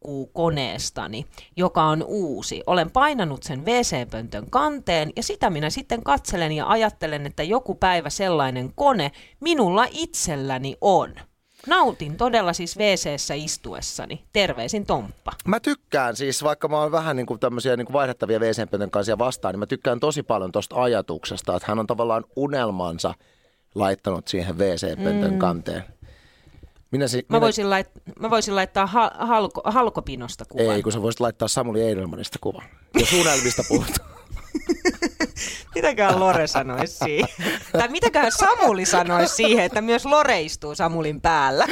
hakkuukoneestani, 0.04 1.26
joka 1.58 1.84
on 1.84 2.04
uusi. 2.08 2.64
Olen 2.68 2.92
painanut 2.92 3.44
sen 3.44 3.66
WC-pöntön 3.66 4.50
kanteen 4.50 5.12
ja 5.16 5.24
sitä 5.24 5.50
minä 5.50 5.70
sitten 5.70 6.04
katselen 6.04 6.52
ja 6.52 6.68
ajattelen, 6.68 7.26
että 7.26 7.44
joku 7.44 7.76
päivä 7.76 8.10
sellainen 8.10 8.72
kone 8.76 9.12
minulla 9.40 9.86
itselläni 9.92 10.76
on. 10.82 11.16
Nautin 11.68 12.18
todella 12.18 12.54
siis 12.54 12.78
WC-ssä 12.78 13.34
istuessani. 13.34 14.24
Terveisin 14.34 14.86
Tomppa. 14.86 15.32
Mä 15.48 15.60
tykkään 15.60 16.16
siis, 16.16 16.44
vaikka 16.44 16.68
mä 16.68 16.80
oon 16.80 16.92
vähän 16.92 17.16
niin 17.16 17.26
kuin 17.26 17.40
tämmöisiä 17.40 17.78
niin 17.78 17.86
kuin 17.86 17.94
vaihdettavia 17.94 18.40
wc 18.40 18.92
kanssa 18.92 19.18
vastaan, 19.18 19.54
niin 19.54 19.60
mä 19.60 19.66
tykkään 19.66 20.00
tosi 20.00 20.24
paljon 20.24 20.52
tuosta 20.52 20.82
ajatuksesta, 20.82 21.56
että 21.56 21.68
hän 21.68 21.80
on 21.80 21.88
tavallaan 21.88 22.26
unelmansa 22.36 23.14
laittanut 23.76 24.28
siihen 24.28 24.58
WC-pöntön 24.58 25.32
mm. 25.32 25.40
kanteen. 25.40 25.84
Minä 26.94 27.08
si- 27.08 27.18
Mä 27.18 27.24
minä... 27.30 27.42
voisin, 27.42 27.66
lait- 27.66 28.02
mä 28.20 28.30
voisin 28.30 28.56
laittaa 28.56 28.86
ha- 28.86 29.12
halko- 29.20 29.62
halkopinosta 29.66 30.46
kuvan. 30.50 30.76
Ei, 30.76 30.84
kun 30.84 30.92
sä 30.92 31.02
voisit 31.02 31.20
laittaa 31.20 31.48
Samuli 31.48 31.82
Eidelmanista 31.82 32.38
kuvan. 32.42 32.64
Jos 33.00 33.14
unelmista 33.14 33.64
puhutaan. 33.68 34.10
Mitäköhän 35.76 36.20
Lore 36.20 36.48
sanoisi 36.48 36.98
siihen? 37.04 37.28
tai 37.72 37.88
mitäköhän 37.88 38.32
Samuli 38.32 38.86
sanoisi 38.86 39.36
siihen, 39.36 39.64
että 39.66 39.82
myös 39.82 40.06
Lore 40.06 40.42
istuu 40.42 40.76
Samulin 40.76 41.22
päällä? 41.22 41.66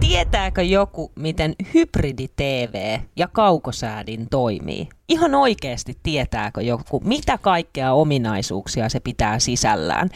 Tietääkö 0.00 0.62
joku, 0.62 1.12
miten 1.16 1.54
hybridi-TV 1.74 2.98
ja 3.16 3.28
kaukosäädin 3.28 4.26
toimii? 4.30 4.88
Ihan 5.08 5.34
oikeasti 5.34 5.98
tietääkö 6.02 6.62
joku, 6.62 7.00
mitä 7.04 7.38
kaikkea 7.38 7.92
ominaisuuksia 7.92 8.88
se 8.88 9.00
pitää 9.00 9.38
sisällään. 9.38 10.10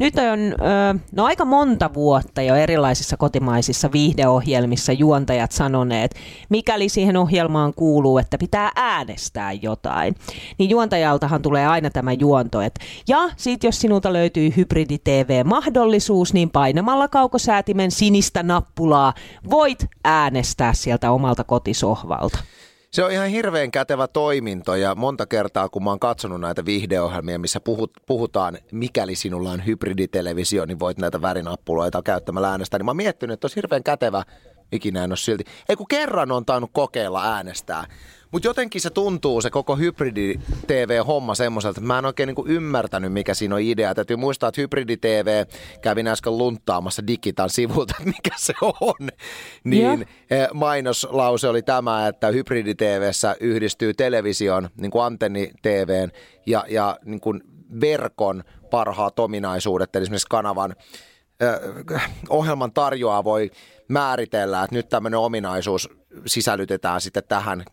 Nyt 0.00 0.14
on 0.14 0.38
no 1.12 1.24
aika 1.24 1.44
monta 1.44 1.94
vuotta 1.94 2.42
jo 2.42 2.54
erilaisissa 2.54 3.16
kotimaisissa 3.16 3.92
viihdeohjelmissa 3.92 4.92
juontajat 4.92 5.52
sanoneet, 5.52 6.14
mikäli 6.48 6.88
siihen 6.88 7.16
ohjelmaan 7.16 7.74
kuuluu, 7.74 8.18
että 8.18 8.38
pitää 8.38 8.72
äänestää 8.76 9.52
jotain, 9.52 10.14
niin 10.58 10.70
juontajaltahan 10.70 11.42
tulee 11.42 11.66
aina 11.66 11.90
tämä 11.90 12.12
juonto, 12.12 12.60
että 12.60 12.84
ja 13.08 13.18
sit 13.36 13.64
jos 13.64 13.80
sinulta 13.80 14.12
löytyy 14.12 14.50
hybridi-TV-mahdollisuus, 14.56 16.34
niin 16.34 16.50
painamalla 16.50 17.08
kaukosäätimen 17.08 17.90
sinistä 17.90 18.42
nappulaa 18.42 19.14
voit 19.50 19.86
äänestää 20.04 20.72
sieltä 20.72 21.10
omalta 21.10 21.44
kotisohvalta. 21.44 22.38
Se 22.94 23.04
on 23.04 23.12
ihan 23.12 23.28
hirveän 23.28 23.70
kätevä 23.70 24.08
toiminto 24.08 24.74
ja 24.74 24.94
monta 24.94 25.26
kertaa, 25.26 25.68
kun 25.68 25.84
mä 25.84 25.90
oon 25.90 25.98
katsonut 25.98 26.40
näitä 26.40 26.64
viihdeohjelmia, 26.64 27.38
missä 27.38 27.60
puhut, 27.60 27.92
puhutaan, 28.06 28.58
mikäli 28.72 29.14
sinulla 29.14 29.50
on 29.50 29.66
hybriditelevisio, 29.66 30.66
niin 30.66 30.80
voit 30.80 30.98
näitä 30.98 31.22
värinappuloita 31.22 32.02
käyttämällä 32.02 32.50
äänestää, 32.50 32.78
niin 32.78 32.84
mä 32.84 32.90
oon 32.90 32.96
miettinyt, 32.96 33.34
että 33.34 33.44
olisi 33.44 33.56
hirveän 33.56 33.82
kätevä, 33.82 34.22
ikinä 34.72 35.04
en 35.04 35.10
ole 35.10 35.16
silti. 35.16 35.44
Ei 35.68 35.76
kun 35.76 35.88
kerran 35.88 36.32
on 36.32 36.44
tainnut 36.44 36.70
kokeilla 36.72 37.34
äänestää, 37.34 37.84
mutta 38.34 38.48
jotenkin 38.48 38.80
se 38.80 38.90
tuntuu, 38.90 39.40
se 39.40 39.50
koko 39.50 39.76
hybridi-TV-homma 39.76 41.34
semmoiselta, 41.34 41.80
että 41.80 41.86
mä 41.86 41.98
en 41.98 42.04
oikein 42.04 42.26
niinku 42.26 42.44
ymmärtänyt, 42.48 43.12
mikä 43.12 43.34
siinä 43.34 43.54
on 43.54 43.60
idea. 43.60 43.94
Täytyy 43.94 44.16
muistaa, 44.16 44.48
että 44.48 44.60
hybridi-TV, 44.60 45.44
kävin 45.82 46.06
äsken 46.06 46.38
lunttaamassa 46.38 47.06
Digitan 47.06 47.50
sivulta, 47.50 47.94
että 47.98 48.12
mikä 48.16 48.34
se 48.36 48.52
on. 48.62 49.08
Niin 49.64 50.06
yeah. 50.32 50.50
mainoslause 50.54 51.48
oli 51.48 51.62
tämä, 51.62 52.08
että 52.08 52.28
hybridi-TVssä 52.28 53.36
yhdistyy 53.40 53.94
television, 53.94 54.68
niin 54.80 54.90
kuin 54.90 55.04
antenni-TVn 55.04 56.10
ja, 56.46 56.64
ja 56.68 56.98
niin 57.04 57.20
kuin 57.20 57.42
verkon 57.80 58.44
parhaat 58.70 59.18
ominaisuudet, 59.18 59.96
eli 59.96 60.02
esimerkiksi 60.02 60.26
kanavan 60.30 60.74
ohjelman 62.28 62.72
tarjoaa 62.72 63.24
voi 63.24 63.50
määritellä, 63.88 64.64
että 64.64 64.76
nyt 64.76 64.88
tämmöinen 64.88 65.20
ominaisuus 65.20 65.88
sisällytetään 66.26 67.00
sitten 67.00 67.22
tähän 67.28 67.64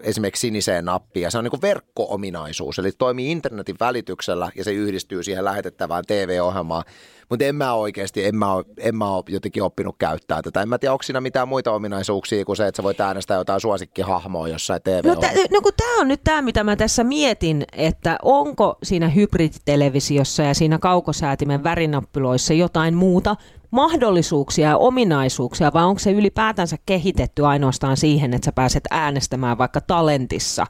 esimerkiksi 0.00 0.40
siniseen 0.40 0.84
nappiin. 0.84 1.24
Ja 1.24 1.30
se 1.30 1.38
on 1.38 1.44
niin 1.44 1.62
verkko-ominaisuus, 1.62 2.78
eli 2.78 2.92
toimii 2.92 3.30
internetin 3.30 3.76
välityksellä 3.80 4.50
ja 4.56 4.64
se 4.64 4.72
yhdistyy 4.72 5.22
siihen 5.22 5.44
lähetettävään 5.44 6.04
TV-ohjelmaan. 6.06 6.84
Mutta 7.28 7.44
en 7.44 7.54
mä 7.54 7.74
oikeasti, 7.74 8.24
en 8.24 8.36
mä, 8.36 8.52
ole, 8.52 8.64
en 8.78 8.96
mä 8.96 9.10
ole 9.10 9.24
jotenkin 9.28 9.62
oppinut 9.62 9.96
käyttää 9.98 10.42
tätä. 10.42 10.62
En 10.62 10.68
mä 10.68 10.78
tiedä, 10.78 10.92
onko 10.92 11.02
siinä 11.02 11.20
mitään 11.20 11.48
muita 11.48 11.72
ominaisuuksia 11.72 12.44
kuin 12.44 12.56
se, 12.56 12.66
että 12.66 12.76
sä 12.76 12.82
voit 12.82 13.00
äänestää 13.00 13.36
jotain 13.36 13.60
suosikkihahmoa 13.60 14.48
jossain 14.48 14.82
tv 14.82 15.06
No, 15.06 15.16
t- 15.16 15.50
no 15.50 15.60
kun 15.60 15.72
tämä 15.76 16.00
on 16.00 16.08
nyt 16.08 16.20
tämä, 16.24 16.42
mitä 16.42 16.64
mä 16.64 16.76
tässä 16.76 17.04
mietin, 17.04 17.64
että 17.72 18.18
onko 18.22 18.78
siinä 18.82 19.08
hybriditelevisiossa 19.08 20.42
ja 20.42 20.54
siinä 20.54 20.78
kaukosäätimen 20.78 21.64
värinappiloissa 21.64 22.54
jotain 22.54 22.94
muuta 22.94 23.36
mahdollisuuksia 23.70 24.68
ja 24.68 24.76
ominaisuuksia, 24.76 25.72
vai 25.74 25.84
onko 25.84 25.98
se 25.98 26.12
ylipäätänsä 26.12 26.76
kehitetty 26.86 27.46
ainoastaan 27.46 27.96
siihen, 27.96 28.34
että 28.34 28.44
sä 28.44 28.52
pääset 28.52 28.84
äänestämään 28.90 29.58
vaikka 29.58 29.80
talentissa 29.80 30.66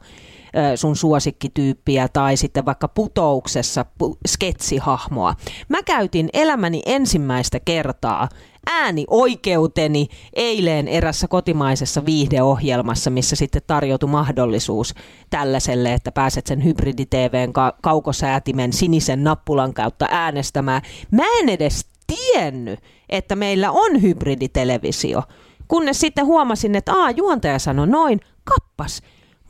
sun 0.75 0.95
suosikkityyppiä 0.95 2.07
tai 2.07 2.37
sitten 2.37 2.65
vaikka 2.65 2.87
putouksessa 2.87 3.85
sketsihahmoa. 4.27 5.35
Mä 5.69 5.83
käytin 5.83 6.29
elämäni 6.33 6.81
ensimmäistä 6.85 7.59
kertaa 7.59 8.29
ääni 8.71 9.05
oikeuteni 9.09 10.07
eilen 10.33 10.87
erässä 10.87 11.27
kotimaisessa 11.27 12.05
viihdeohjelmassa, 12.05 13.09
missä 13.09 13.35
sitten 13.35 13.61
tarjoutui 13.67 14.09
mahdollisuus 14.09 14.93
tällaiselle, 15.29 15.93
että 15.93 16.11
pääset 16.11 16.47
sen 16.47 16.63
hybridi-TVn 16.63 17.53
kaukosäätimen 17.81 18.73
sinisen 18.73 19.23
nappulan 19.23 19.73
kautta 19.73 20.07
äänestämään. 20.11 20.81
Mä 21.11 21.23
en 21.39 21.49
edes 21.49 21.85
tiennyt, 22.07 22.79
että 23.09 23.35
meillä 23.35 23.71
on 23.71 24.01
hybriditelevisio. 24.01 25.23
Kunnes 25.67 25.99
sitten 25.99 26.25
huomasin, 26.25 26.75
että 26.75 26.93
aa, 26.93 27.11
juontaja 27.11 27.59
sanoi 27.59 27.87
noin, 27.87 28.19
kappas, 28.43 29.01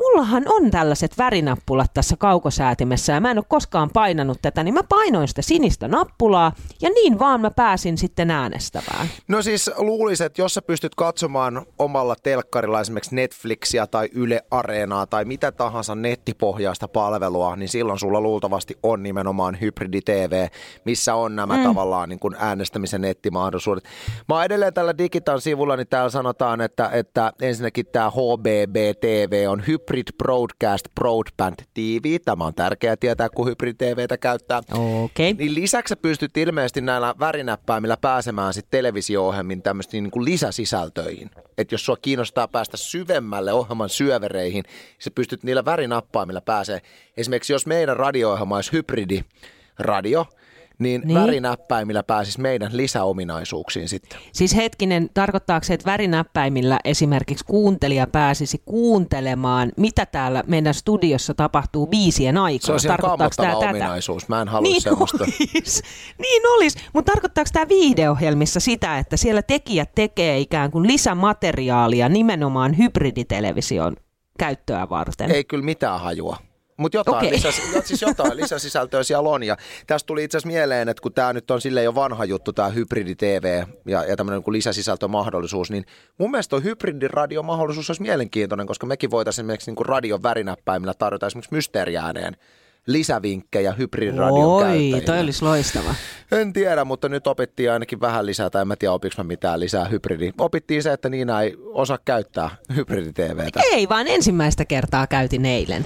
mullahan 0.08 0.44
on 0.48 0.72
tällaiset 0.72 1.18
värinappulat 1.18 1.94
tässä 1.94 2.16
kaukosäätimessä 2.20 3.14
ja 3.14 3.22
mä 3.22 3.32
en 3.32 3.38
ole 3.38 3.46
koskaan 3.48 3.90
painanut 3.94 4.38
tätä, 4.42 4.64
niin 4.64 4.74
mä 4.74 4.84
painoin 4.84 5.28
sitä 5.28 5.42
sinistä 5.42 5.88
nappulaa 5.88 6.52
ja 6.82 6.90
niin 6.90 7.20
vaan 7.20 7.42
mä 7.42 7.52
pääsin 7.52 7.98
sitten 7.98 8.32
äänestämään. 8.32 9.08
No 9.28 9.42
siis 9.42 9.72
luulisin, 9.78 10.26
että 10.26 10.42
jos 10.42 10.54
sä 10.54 10.62
pystyt 10.62 10.96
katsomaan 10.96 11.66
omalla 11.80 12.16
telkkarilla 12.24 12.82
esimerkiksi 12.82 13.16
Netflixiä 13.16 13.88
tai 13.88 14.10
Yle 14.14 14.42
Areenaa 14.52 15.06
tai 15.08 15.26
mitä 15.26 15.52
tahansa 15.52 15.96
nettipohjaista 15.96 16.88
palvelua, 16.88 17.56
niin 17.56 17.70
silloin 17.70 18.00
sulla 18.00 18.22
luultavasti 18.22 18.78
on 18.84 19.04
nimenomaan 19.04 19.58
hybridi 19.62 20.02
TV, 20.02 20.48
missä 20.86 21.16
on 21.16 21.36
nämä 21.36 21.58
mm. 21.58 21.64
tavallaan 21.64 22.10
niin 22.10 22.20
kuin 22.20 22.36
äänestämisen 22.40 23.02
nettimahdollisuudet. 23.02 23.84
Mä 24.30 24.36
oon 24.36 24.46
edelleen 24.46 24.74
tällä 24.74 24.98
Digitan 24.98 25.42
sivulla, 25.42 25.76
niin 25.76 25.88
täällä 25.88 26.10
sanotaan, 26.10 26.62
että, 26.62 26.90
että 26.94 27.34
ensinnäkin 27.42 27.86
tämä 27.86 28.10
HBB 28.10 28.76
TV 29.02 29.46
on 29.50 29.64
hybridi 29.68 29.97
Hybrid 29.98 30.18
Broadcast 30.18 30.86
Broadband 30.96 31.56
TV. 31.74 32.18
Tämä 32.25 32.46
on 32.46 32.54
tärkeää 32.54 32.96
tietää, 32.98 33.30
kun 33.30 33.48
Hybrid 33.48 33.75
TVtä 33.77 34.18
käyttää. 34.18 34.62
Okay. 35.04 35.34
Niin 35.34 35.56
lisäksi 35.56 35.96
pystyt 35.96 36.38
ilmeisesti 36.38 36.82
näillä 36.82 37.16
värinäppäimillä 37.20 37.98
pääsemään 37.98 38.54
sitten 38.54 38.72
televisio-ohjelmiin 38.72 39.62
tämmöisiin 39.62 40.04
niin 40.04 40.25
lisäsisältöihin. 40.25 41.30
Että 41.58 41.74
jos 41.74 41.86
sua 41.86 41.98
kiinnostaa 42.01 42.48
päästä 42.48 42.77
syvemmälle 42.77 43.54
ohjelman 43.54 43.89
syövereihin, 43.89 44.63
niin 44.63 45.04
sä 45.04 45.12
pystyt 45.12 45.44
niillä 45.44 45.66
värinappaimilla 45.66 46.42
pääsee. 46.42 46.82
Esimerkiksi 47.18 47.54
jos 47.54 47.66
meidän 47.66 47.98
radio-ohjelma 47.98 48.56
olisi 48.56 48.72
hybridi 48.72 49.24
radio, 49.80 50.25
niin, 50.79 51.01
niin 51.05 51.19
värinäppäimillä 51.19 52.03
pääsisi 52.03 52.41
meidän 52.41 52.77
lisäominaisuuksiin 52.77 53.89
sitten. 53.89 54.19
Siis 54.31 54.55
hetkinen, 54.55 55.10
tarkoittaako 55.13 55.63
se, 55.63 55.74
että 55.74 55.91
värinäppäimillä 55.91 56.79
esimerkiksi 56.84 57.46
kuuntelija 57.46 58.07
pääsisi 58.07 58.62
kuuntelemaan, 58.65 59.72
mitä 59.77 60.05
täällä 60.05 60.43
meidän 60.48 60.74
studiossa 60.74 61.34
tapahtuu 61.34 61.88
biisien 61.88 62.38
aikana? 62.38 62.79
Se 62.79 62.91
on 62.91 62.98
kammottava 62.98 63.29
tämä 63.48 63.57
ominaisuus, 63.57 64.24
tätä? 64.24 64.36
mä 64.36 64.41
en 64.41 64.48
halua 64.48 64.69
niin 64.69 64.81
semmoista. 64.81 65.24
Olis. 65.24 65.84
Niin 66.17 66.48
olisi, 66.55 66.79
mutta 66.93 67.12
tarkoittaako 67.12 67.50
tämä 67.53 67.67
viideohjelmissa 67.69 68.60
sitä, 68.60 68.98
että 68.98 69.17
siellä 69.17 69.41
tekijät 69.41 69.96
tekee 69.96 70.39
ikään 70.39 70.72
kuin 70.72 70.88
lisämateriaalia 70.88 72.10
nimenomaan 72.10 72.77
hybriditelevision 72.77 73.96
käyttöä 74.39 74.89
varten? 74.89 75.31
Ei 75.31 75.43
kyllä 75.43 75.65
mitään 75.65 76.00
hajua. 76.00 76.47
Mutta 76.77 76.98
jotain, 76.98 77.17
okay. 77.17 77.31
lisäs, 77.31 77.62
siis 77.88 78.01
jotain 78.01 78.38
lisäsisältöä 78.38 79.03
siellä 79.03 79.29
on. 79.29 79.43
Ja 79.43 79.57
tästä 79.88 80.07
tuli 80.07 80.24
itse 80.24 80.38
asiassa 80.38 80.53
mieleen, 80.53 80.89
että 80.89 81.01
kun 81.01 81.13
tämä 81.13 81.34
nyt 81.34 81.51
on 81.51 81.62
sille 81.62 81.84
jo 81.84 81.96
vanha 81.96 82.25
juttu, 82.25 82.53
tämä 82.53 82.69
hybridi-TV 82.69 83.63
ja, 83.86 84.03
ja 84.03 84.15
tämmöinen 84.15 84.43
niin 84.46 84.53
lisäsisältömahdollisuus, 84.53 85.72
niin 85.72 85.86
mun 86.17 86.31
mielestä 86.31 86.50
tuo 86.50 86.60
hybridiradiomahdollisuus 86.60 87.89
olisi 87.89 88.01
mielenkiintoinen, 88.01 88.67
koska 88.67 88.86
mekin 88.86 89.12
voitaisiin 89.12 89.43
esimerkiksi 89.43 89.72
niin 89.72 89.86
radion 89.86 90.24
värinäppäimillä 90.24 90.93
tarjota 90.93 91.27
esimerkiksi 91.27 91.53
mysteeriääneen 91.53 92.38
lisävinkkejä 92.88 93.72
hybridiradion 93.72 94.46
Oi, 94.46 94.63
käyttäjille. 94.63 95.01
toi 95.01 95.19
olisi 95.19 95.43
loistava. 95.43 95.96
En 96.31 96.53
tiedä, 96.53 96.86
mutta 96.86 97.10
nyt 97.10 97.27
opittiin 97.27 97.72
ainakin 97.72 98.01
vähän 98.01 98.25
lisää, 98.25 98.50
tai 98.50 98.62
en 98.62 98.67
mä 98.67 98.75
tiedä 98.75 98.91
opiks 98.91 99.17
mä 99.17 99.24
mitään 99.24 99.60
lisää 99.60 99.86
hybridi. 99.86 100.31
Opittiin 100.38 100.84
se, 100.84 100.93
että 100.93 101.10
Niina 101.10 101.41
ei 101.41 101.55
osaa 101.74 102.00
käyttää 102.05 102.50
hybridi-TVtä. 102.75 103.62
Ei, 103.72 103.89
vaan 103.89 104.07
ensimmäistä 104.07 104.65
kertaa 104.65 105.07
käytin 105.07 105.46
eilen 105.46 105.86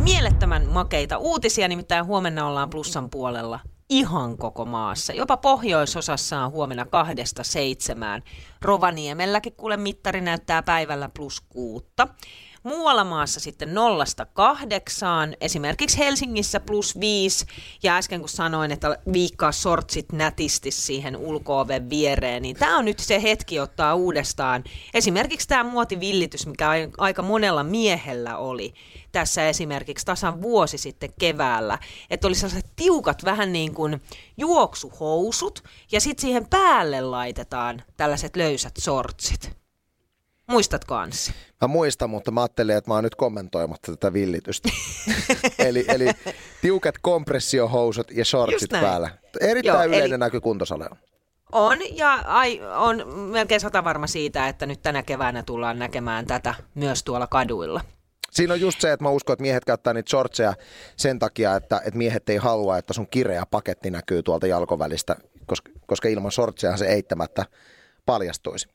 mielettömän 0.00 0.66
makeita 0.66 1.18
uutisia, 1.18 1.68
nimittäin 1.68 2.06
huomenna 2.06 2.46
ollaan 2.46 2.70
plussan 2.70 3.10
puolella 3.10 3.60
ihan 3.90 4.38
koko 4.38 4.64
maassa. 4.64 5.12
Jopa 5.12 5.36
pohjoisosassa 5.36 6.40
on 6.40 6.50
huomenna 6.50 6.84
kahdesta 6.84 7.44
seitsemään. 7.44 8.22
Rovaniemelläkin 8.62 9.52
kuule 9.52 9.76
mittari 9.76 10.20
näyttää 10.20 10.62
päivällä 10.62 11.10
plus 11.16 11.40
kuutta. 11.40 12.08
Muualla 12.62 13.04
maassa 13.04 13.40
sitten 13.40 13.74
nollasta 13.74 14.26
kahdeksaan, 14.26 15.36
esimerkiksi 15.40 15.98
Helsingissä 15.98 16.60
plus 16.60 17.00
viisi. 17.00 17.46
Ja 17.82 17.96
äsken 17.96 18.20
kun 18.20 18.28
sanoin, 18.28 18.72
että 18.72 18.98
viikkaa 19.12 19.52
sortsit 19.52 20.12
nätisti 20.12 20.70
siihen 20.70 21.16
ulko 21.16 21.66
viereen, 21.90 22.42
niin 22.42 22.56
tämä 22.56 22.78
on 22.78 22.84
nyt 22.84 22.98
se 22.98 23.22
hetki 23.22 23.60
ottaa 23.60 23.94
uudestaan. 23.94 24.64
Esimerkiksi 24.94 25.48
tämä 25.48 25.64
muotivillitys, 25.64 26.46
mikä 26.46 26.68
aika 26.98 27.22
monella 27.22 27.64
miehellä 27.64 28.36
oli 28.36 28.74
tässä 29.12 29.48
esimerkiksi 29.48 30.06
tasan 30.06 30.42
vuosi 30.42 30.78
sitten 30.78 31.10
keväällä, 31.18 31.78
että 32.10 32.26
oli 32.26 32.34
sellaiset 32.34 32.72
tiukat 32.76 33.24
vähän 33.24 33.52
niin 33.52 33.74
kuin 33.74 34.02
juoksuhousut 34.36 35.64
ja 35.92 36.00
sitten 36.00 36.20
siihen 36.20 36.46
päälle 36.48 37.00
laitetaan 37.00 37.82
tällaiset 37.96 38.36
löysät 38.36 38.74
sortsit. 38.78 39.50
Muistatko 40.46 40.94
Anssi? 40.94 41.32
Mä 41.60 41.68
muistan, 41.68 42.10
mutta 42.10 42.30
mä 42.30 42.40
ajattelin, 42.40 42.76
että 42.76 42.90
mä 42.90 42.94
oon 42.94 43.04
nyt 43.04 43.14
kommentoimatta 43.14 43.92
tätä 43.92 44.12
villitystä. 44.12 44.68
eli, 45.58 45.84
eli 45.88 46.10
tiukat 46.62 46.94
kompressiohousut 47.02 48.10
ja 48.10 48.24
shortsit 48.24 48.70
päällä. 48.70 49.10
Erittäin 49.40 49.76
Joo, 49.76 49.84
yleinen 49.84 50.10
eli... 50.10 50.18
näky 50.18 50.40
kuntosalilla. 50.40 50.96
On, 51.52 51.78
ja 51.96 52.14
ai, 52.14 52.60
on 52.76 53.08
melkein 53.08 53.60
sata 53.60 53.84
varma 53.84 54.06
siitä, 54.06 54.48
että 54.48 54.66
nyt 54.66 54.82
tänä 54.82 55.02
keväänä 55.02 55.42
tullaan 55.42 55.78
näkemään 55.78 56.26
tätä 56.26 56.54
myös 56.74 57.04
tuolla 57.04 57.26
kaduilla. 57.26 57.80
Siinä 58.30 58.54
on 58.54 58.60
just 58.60 58.80
se, 58.80 58.92
että 58.92 59.04
mä 59.04 59.10
uskon, 59.10 59.32
että 59.32 59.42
miehet 59.42 59.64
käyttää 59.64 59.94
niitä 59.94 60.10
shortseja 60.10 60.54
sen 60.96 61.18
takia, 61.18 61.56
että, 61.56 61.80
että 61.84 61.98
miehet 61.98 62.28
ei 62.28 62.36
halua, 62.36 62.78
että 62.78 62.92
sun 62.92 63.06
kireä 63.06 63.46
paketti 63.50 63.90
näkyy 63.90 64.22
tuolta 64.22 64.46
jalkovälistä, 64.46 65.16
koska, 65.46 65.70
koska 65.86 66.08
ilman 66.08 66.32
shortseja 66.32 66.76
se 66.76 66.86
eittämättä 66.86 67.44
paljastuisi. 68.06 68.68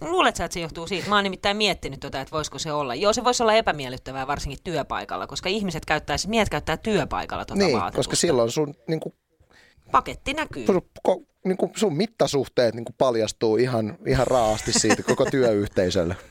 Luulet 0.00 0.36
sä, 0.36 0.44
että 0.44 0.54
se 0.54 0.60
johtuu 0.60 0.86
siitä? 0.86 1.08
Mä 1.08 1.14
oon 1.14 1.24
nimittäin 1.24 1.56
miettinyt 1.56 2.00
tota, 2.00 2.20
että 2.20 2.32
voisiko 2.32 2.58
se 2.58 2.72
olla. 2.72 2.94
Joo, 2.94 3.12
se 3.12 3.24
voisi 3.24 3.42
olla 3.42 3.54
epämiellyttävää 3.54 4.26
varsinkin 4.26 4.58
työpaikalla, 4.64 5.26
koska 5.26 5.48
ihmiset 5.48 5.84
käyttää, 5.84 6.16
miehet 6.26 6.48
käyttää 6.48 6.76
työpaikalla 6.76 7.44
tota 7.44 7.58
Niin, 7.58 7.72
vaatetusta. 7.78 7.96
koska 7.96 8.16
silloin 8.16 8.50
sun, 8.50 8.74
niin 8.88 9.00
kuin, 9.00 9.14
Paketti 9.92 10.34
näkyy. 10.34 10.66
sun, 10.66 10.82
ko, 11.02 11.22
niin 11.44 11.56
kuin 11.56 11.72
sun 11.76 11.96
mittasuhteet 11.96 12.74
niin 12.74 12.84
kuin 12.84 12.94
paljastuu 12.98 13.56
ihan, 13.56 13.98
ihan 14.06 14.26
raasti 14.26 14.72
siitä 14.72 15.02
koko 15.02 15.24
työyhteisölle. 15.24 16.16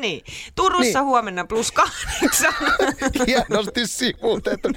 Niin. 0.00 0.24
Turussa 0.54 0.98
niin. 0.98 1.04
huomenna 1.06 1.44
plus 1.44 1.72
kahdeksan. 1.72 2.54
Hienosti 3.26 3.86
sivuutettu. 3.86 4.68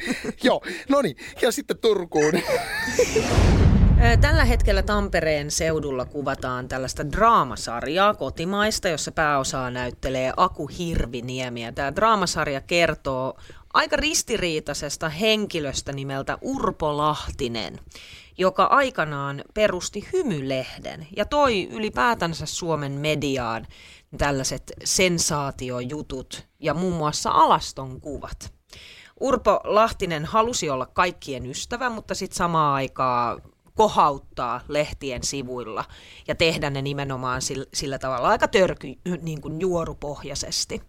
Joo, 0.44 0.62
no 0.90 1.02
niin. 1.02 1.18
Ja 1.42 1.52
sitten 1.52 1.78
Turkuun. 1.78 2.34
Tällä 4.22 4.46
hetkellä 4.46 4.84
Tampereen 4.84 5.52
seudulla 5.52 6.06
kuvataan 6.06 6.68
tällaista 6.68 7.12
draamasarjaa 7.12 8.14
kotimaista, 8.14 8.88
jossa 8.88 9.12
pääosaa 9.12 9.72
näyttelee 9.72 10.34
Aku 10.38 10.68
Hirviniemi. 10.68 11.64
Ja 11.64 11.72
Tämä 11.72 11.96
draamasarja 11.96 12.62
kertoo 12.62 13.38
aika 13.74 13.96
ristiriitaisesta 13.96 15.10
henkilöstä 15.10 15.92
nimeltä 15.92 16.38
Urpo 16.42 16.98
Lahtinen, 16.98 17.80
joka 18.38 18.64
aikanaan 18.64 19.44
perusti 19.54 20.08
Hymylehden 20.14 21.08
ja 21.16 21.26
toi 21.26 21.68
ylipäätänsä 21.72 22.46
Suomen 22.46 22.92
mediaan 22.92 23.68
tällaiset 24.18 24.74
sensaatiojutut 24.84 26.48
ja 26.60 26.74
muun 26.74 26.94
muassa 26.94 27.32
alaston 27.32 28.02
kuvat. 28.02 28.54
Urpo 29.20 29.60
Lahtinen 29.64 30.26
halusi 30.26 30.70
olla 30.70 30.86
kaikkien 30.86 31.46
ystävä, 31.46 31.90
mutta 31.90 32.16
sitten 32.16 32.38
samaan 32.38 32.74
aikaan 32.74 33.42
kohauttaa 33.78 34.62
lehtien 34.68 35.24
sivuilla 35.24 35.86
ja 36.28 36.36
tehdä 36.36 36.70
ne 36.70 36.82
nimenomaan 36.82 37.42
sillä, 37.42 37.66
sillä 37.74 38.00
tavalla 38.00 38.28
aika 38.28 38.48
törky, 38.48 38.88
niin 39.22 39.42
kuin 39.42 39.62
juorupohjaisesti. 39.62 40.82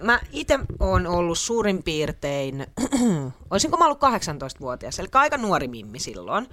Mä 0.00 0.20
itse 0.32 0.58
olen 0.80 1.06
ollut 1.06 1.38
suurin 1.38 1.82
piirtein, 1.82 2.66
olisinko 3.50 3.76
mä 3.76 3.84
ollut 3.84 4.02
18-vuotias, 4.02 4.98
eli 4.98 5.08
aika 5.12 5.38
nuori 5.38 5.68
mimmi 5.68 5.98
silloin. 5.98 6.48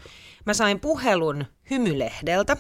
Mä 0.45 0.53
sain 0.53 0.79
puhelun 0.79 1.45
Hymylehdeltä, 1.71 2.57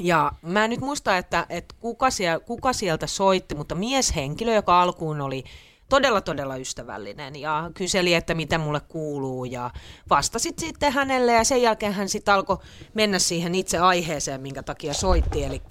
ja 0.00 0.32
mä 0.42 0.64
en 0.64 0.70
nyt 0.70 0.80
muista, 0.80 1.16
että, 1.16 1.46
että 1.48 1.74
kuka, 1.80 2.10
siellä, 2.10 2.40
kuka 2.40 2.72
sieltä 2.72 3.06
soitti, 3.06 3.54
mutta 3.54 3.74
mieshenkilö, 3.74 4.54
joka 4.54 4.82
alkuun 4.82 5.20
oli 5.20 5.44
todella, 5.88 6.20
todella 6.20 6.56
ystävällinen 6.56 7.36
ja 7.36 7.70
kyseli, 7.74 8.14
että 8.14 8.34
mitä 8.34 8.58
mulle 8.58 8.80
kuuluu 8.80 9.44
ja 9.44 9.70
vastasit 10.10 10.58
sitten 10.58 10.92
hänelle 10.92 11.32
ja 11.32 11.44
sen 11.44 11.62
jälkeen 11.62 11.92
hän 11.92 12.08
sitten 12.08 12.34
alkoi 12.34 12.58
mennä 12.94 13.18
siihen 13.18 13.54
itse 13.54 13.78
aiheeseen, 13.78 14.40
minkä 14.40 14.62
takia 14.62 14.94
soitti. 14.94 15.44
Eli 15.44 15.62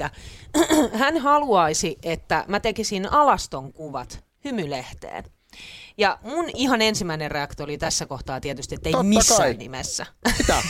hän 1.00 1.18
haluaisi, 1.18 1.98
että 2.04 2.46
mä 2.48 2.60
tekisin 2.60 3.12
alaston 3.12 3.74
kuvat 3.74 4.24
hymylehteen. 4.46 5.24
Ja 5.98 6.20
mun 6.24 6.46
ihan 6.54 6.82
ensimmäinen 6.82 7.32
reaktio 7.32 7.64
oli 7.64 7.78
tässä 7.78 8.06
kohtaa 8.06 8.42
tietysti, 8.42 8.76
että 8.76 8.90
ei 8.90 8.94
Totta 8.94 9.04
missään 9.04 9.42
kai. 9.42 9.54
nimessä. 9.54 10.06
Mitä? 10.38 10.62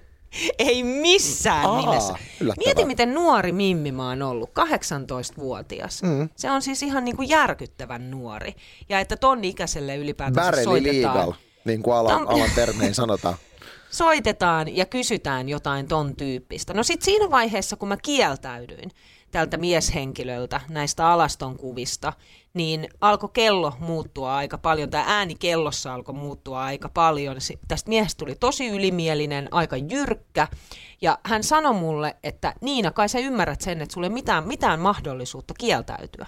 Ei 0.58 0.82
missään 0.82 1.66
Aa, 1.66 1.80
nimessä. 1.80 2.14
yllättävää. 2.40 2.66
Mieti, 2.66 2.84
miten 2.84 3.14
nuori 3.14 3.52
Mimmi 3.52 3.92
mä 3.92 4.08
oon 4.08 4.22
ollut, 4.22 4.50
18-vuotias. 4.50 6.02
Mm. 6.02 6.28
Se 6.36 6.50
on 6.50 6.62
siis 6.62 6.82
ihan 6.82 7.04
niin 7.04 7.16
kuin 7.16 7.28
järkyttävän 7.28 8.10
nuori. 8.10 8.54
Ja 8.88 9.00
että 9.00 9.16
ton 9.16 9.44
ikäiselle 9.44 9.96
ylipäätään 9.96 10.46
Barely 10.46 10.64
soitetaan, 10.64 11.16
legal, 11.16 11.32
niin 11.64 11.82
kuin 11.82 11.96
alan, 11.96 12.28
alan 12.28 12.50
termein 12.54 12.94
sanotaan. 12.94 13.34
soitetaan 13.90 14.76
ja 14.76 14.86
kysytään 14.86 15.48
jotain 15.48 15.88
ton 15.88 16.16
tyyppistä. 16.16 16.74
No 16.74 16.82
sit 16.82 17.02
siinä 17.02 17.30
vaiheessa, 17.30 17.76
kun 17.76 17.88
mä 17.88 17.96
kieltäydyin 17.96 18.90
tältä 19.30 19.56
mieshenkilöltä 19.56 20.60
näistä 20.68 21.08
alaston 21.08 21.56
kuvista, 21.56 22.12
niin 22.54 22.88
alkoi 23.00 23.30
kello 23.32 23.72
muuttua 23.78 24.36
aika 24.36 24.58
paljon, 24.58 24.90
tämä 24.90 25.04
ääni 25.06 25.34
kellossa 25.34 25.94
alkoi 25.94 26.14
muuttua 26.14 26.64
aika 26.64 26.88
paljon. 26.88 27.36
Tästä 27.68 27.88
miehestä 27.88 28.18
tuli 28.18 28.34
tosi 28.34 28.68
ylimielinen, 28.68 29.48
aika 29.50 29.76
jyrkkä, 29.76 30.48
ja 31.02 31.18
hän 31.24 31.44
sanoi 31.44 31.74
mulle, 31.74 32.16
että 32.22 32.54
Niina, 32.60 32.90
kai 32.90 33.08
sä 33.08 33.18
ymmärrät 33.18 33.60
sen, 33.60 33.80
että 33.80 33.92
sulle 33.92 34.06
ei 34.06 34.10
mitään, 34.12 34.48
mitään 34.48 34.80
mahdollisuutta 34.80 35.54
kieltäytyä. 35.58 36.26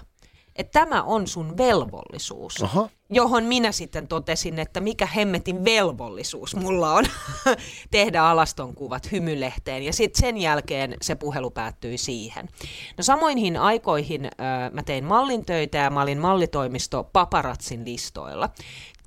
Että 0.55 0.79
tämä 0.79 1.03
on 1.03 1.27
sun 1.27 1.57
velvollisuus 1.57 2.63
Aha. 2.63 2.89
johon 3.09 3.43
minä 3.43 3.71
sitten 3.71 4.07
totesin, 4.07 4.59
että 4.59 4.79
mikä 4.79 5.05
hemmetin 5.05 5.65
velvollisuus 5.65 6.55
mulla 6.55 6.93
on 6.93 7.05
tehdä 7.91 8.23
alaston 8.23 8.75
kuvat 8.75 9.11
hymylehteen. 9.11 9.83
Ja 9.83 9.93
sitten 9.93 10.19
sen 10.19 10.37
jälkeen 10.37 10.95
se 11.01 11.15
puhelu 11.15 11.51
päättyi 11.51 11.97
siihen. 11.97 12.49
No 12.97 13.03
samoihin 13.03 13.57
aikoihin 13.57 14.25
äh, 14.25 14.71
mä 14.71 14.83
tein 14.83 15.03
mallintöitä 15.03 15.77
ja 15.77 15.89
mä 15.89 16.01
olin 16.01 16.19
mallitoimisto 16.19 17.09
Paparatsin 17.13 17.85
listoilla. 17.85 18.49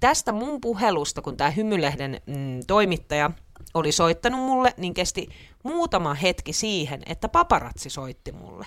Tästä 0.00 0.32
mun 0.32 0.60
puhelusta, 0.60 1.22
kun 1.22 1.36
tämä 1.36 1.50
hymylehden 1.50 2.20
mm, 2.26 2.60
toimittaja 2.66 3.30
oli 3.74 3.92
soittanut 3.92 4.40
mulle, 4.40 4.74
niin 4.76 4.94
kesti 4.94 5.28
muutama 5.64 6.14
hetki 6.14 6.52
siihen, 6.52 7.02
että 7.06 7.28
paparatsi 7.28 7.90
soitti 7.90 8.32
mulle. 8.32 8.66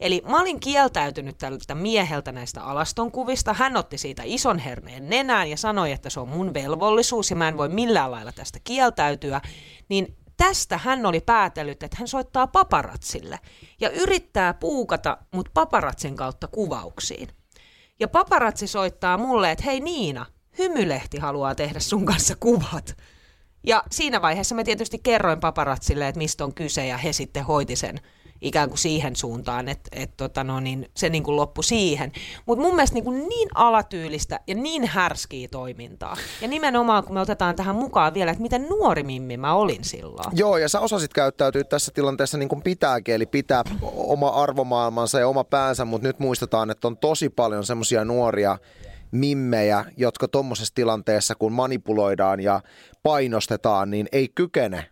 Eli 0.00 0.22
mä 0.30 0.40
olin 0.40 0.60
kieltäytynyt 0.60 1.38
tältä 1.38 1.74
mieheltä 1.74 2.32
näistä 2.32 2.64
alastonkuvista. 2.64 3.54
Hän 3.54 3.76
otti 3.76 3.98
siitä 3.98 4.22
ison 4.24 4.58
herneen 4.58 5.08
nenään 5.08 5.50
ja 5.50 5.56
sanoi, 5.56 5.92
että 5.92 6.10
se 6.10 6.20
on 6.20 6.28
mun 6.28 6.54
velvollisuus 6.54 7.30
ja 7.30 7.36
mä 7.36 7.48
en 7.48 7.56
voi 7.56 7.68
millään 7.68 8.10
lailla 8.10 8.32
tästä 8.32 8.58
kieltäytyä. 8.64 9.40
Niin 9.88 10.16
tästä 10.36 10.78
hän 10.78 11.06
oli 11.06 11.20
päätellyt, 11.20 11.82
että 11.82 11.96
hän 11.98 12.08
soittaa 12.08 12.46
paparatsille 12.46 13.38
ja 13.80 13.90
yrittää 13.90 14.54
puukata 14.54 15.18
mut 15.34 15.48
paparatsin 15.54 16.16
kautta 16.16 16.46
kuvauksiin. 16.46 17.28
Ja 18.00 18.08
paparatsi 18.08 18.66
soittaa 18.66 19.18
mulle, 19.18 19.50
että 19.50 19.64
hei 19.64 19.80
Niina, 19.80 20.26
hymylehti 20.58 21.18
haluaa 21.18 21.54
tehdä 21.54 21.80
sun 21.80 22.06
kanssa 22.06 22.34
kuvat. 22.40 22.96
Ja 23.66 23.82
siinä 23.90 24.22
vaiheessa 24.22 24.54
mä 24.54 24.64
tietysti 24.64 24.98
kerroin 25.02 25.40
paparatsille, 25.40 26.08
että 26.08 26.18
mistä 26.18 26.44
on 26.44 26.54
kyse, 26.54 26.86
ja 26.86 26.98
he 26.98 27.12
sitten 27.12 27.44
hoiti 27.44 27.76
sen 27.76 28.00
ikään 28.42 28.68
kuin 28.68 28.78
siihen 28.78 29.16
suuntaan, 29.16 29.68
että 29.68 29.90
et, 29.92 30.16
tota 30.16 30.44
no, 30.44 30.60
niin 30.60 30.90
se 30.96 31.08
niin 31.08 31.22
kuin 31.22 31.36
loppui 31.36 31.64
siihen. 31.64 32.12
Mutta 32.46 32.62
mun 32.62 32.74
mielestä 32.74 32.94
niin, 32.94 33.04
kuin 33.04 33.28
niin 33.28 33.48
alatyylistä 33.54 34.40
ja 34.46 34.54
niin 34.54 34.86
härskiä 34.86 35.48
toimintaa. 35.48 36.16
Ja 36.40 36.48
nimenomaan, 36.48 37.04
kun 37.04 37.14
me 37.14 37.20
otetaan 37.20 37.56
tähän 37.56 37.76
mukaan 37.76 38.14
vielä, 38.14 38.30
että 38.30 38.42
miten 38.42 38.66
nuori 38.68 39.02
mimmi 39.02 39.36
mä 39.36 39.54
olin 39.54 39.84
silloin. 39.84 40.30
Joo, 40.32 40.56
ja 40.56 40.68
sä 40.68 40.80
osasit 40.80 41.12
käyttäytyä 41.12 41.64
tässä 41.64 41.92
tilanteessa 41.94 42.38
niin 42.38 42.48
kuin 42.48 42.62
pitääkin, 42.62 43.14
eli 43.14 43.26
pitää 43.26 43.64
oma 43.94 44.28
arvomaailmansa 44.28 45.20
ja 45.20 45.28
oma 45.28 45.44
päänsä, 45.44 45.84
mutta 45.84 46.08
nyt 46.08 46.18
muistetaan, 46.18 46.70
että 46.70 46.88
on 46.88 46.96
tosi 46.96 47.28
paljon 47.28 47.66
semmoisia 47.66 48.04
nuoria 48.04 48.58
mimmejä, 49.12 49.84
jotka 49.96 50.28
tuommoisessa 50.28 50.74
tilanteessa, 50.74 51.34
kun 51.34 51.52
manipuloidaan 51.52 52.40
ja 52.40 52.60
painostetaan, 53.02 53.90
niin 53.90 54.08
ei 54.12 54.28
kykene 54.34 54.86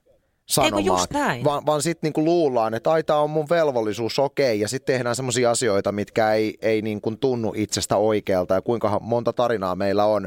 sanomaan, 0.46 0.84
just 0.84 1.10
näin? 1.10 1.44
vaan, 1.44 1.66
vaan 1.66 1.82
sitten 1.82 2.08
niinku 2.08 2.24
luullaan, 2.24 2.74
että 2.74 2.92
ai 2.92 3.02
tää 3.02 3.20
on 3.20 3.30
mun 3.30 3.48
velvollisuus, 3.50 4.18
okei, 4.18 4.60
ja 4.60 4.68
sitten 4.68 4.94
tehdään 4.94 5.16
semmoisia 5.16 5.50
asioita, 5.50 5.92
mitkä 5.92 6.32
ei, 6.32 6.58
ei 6.62 6.82
niinku 6.82 7.16
tunnu 7.16 7.52
itsestä 7.56 7.96
oikealta, 7.96 8.54
ja 8.54 8.62
kuinka 8.62 9.00
monta 9.02 9.32
tarinaa 9.32 9.74
meillä 9.76 10.04
on 10.04 10.24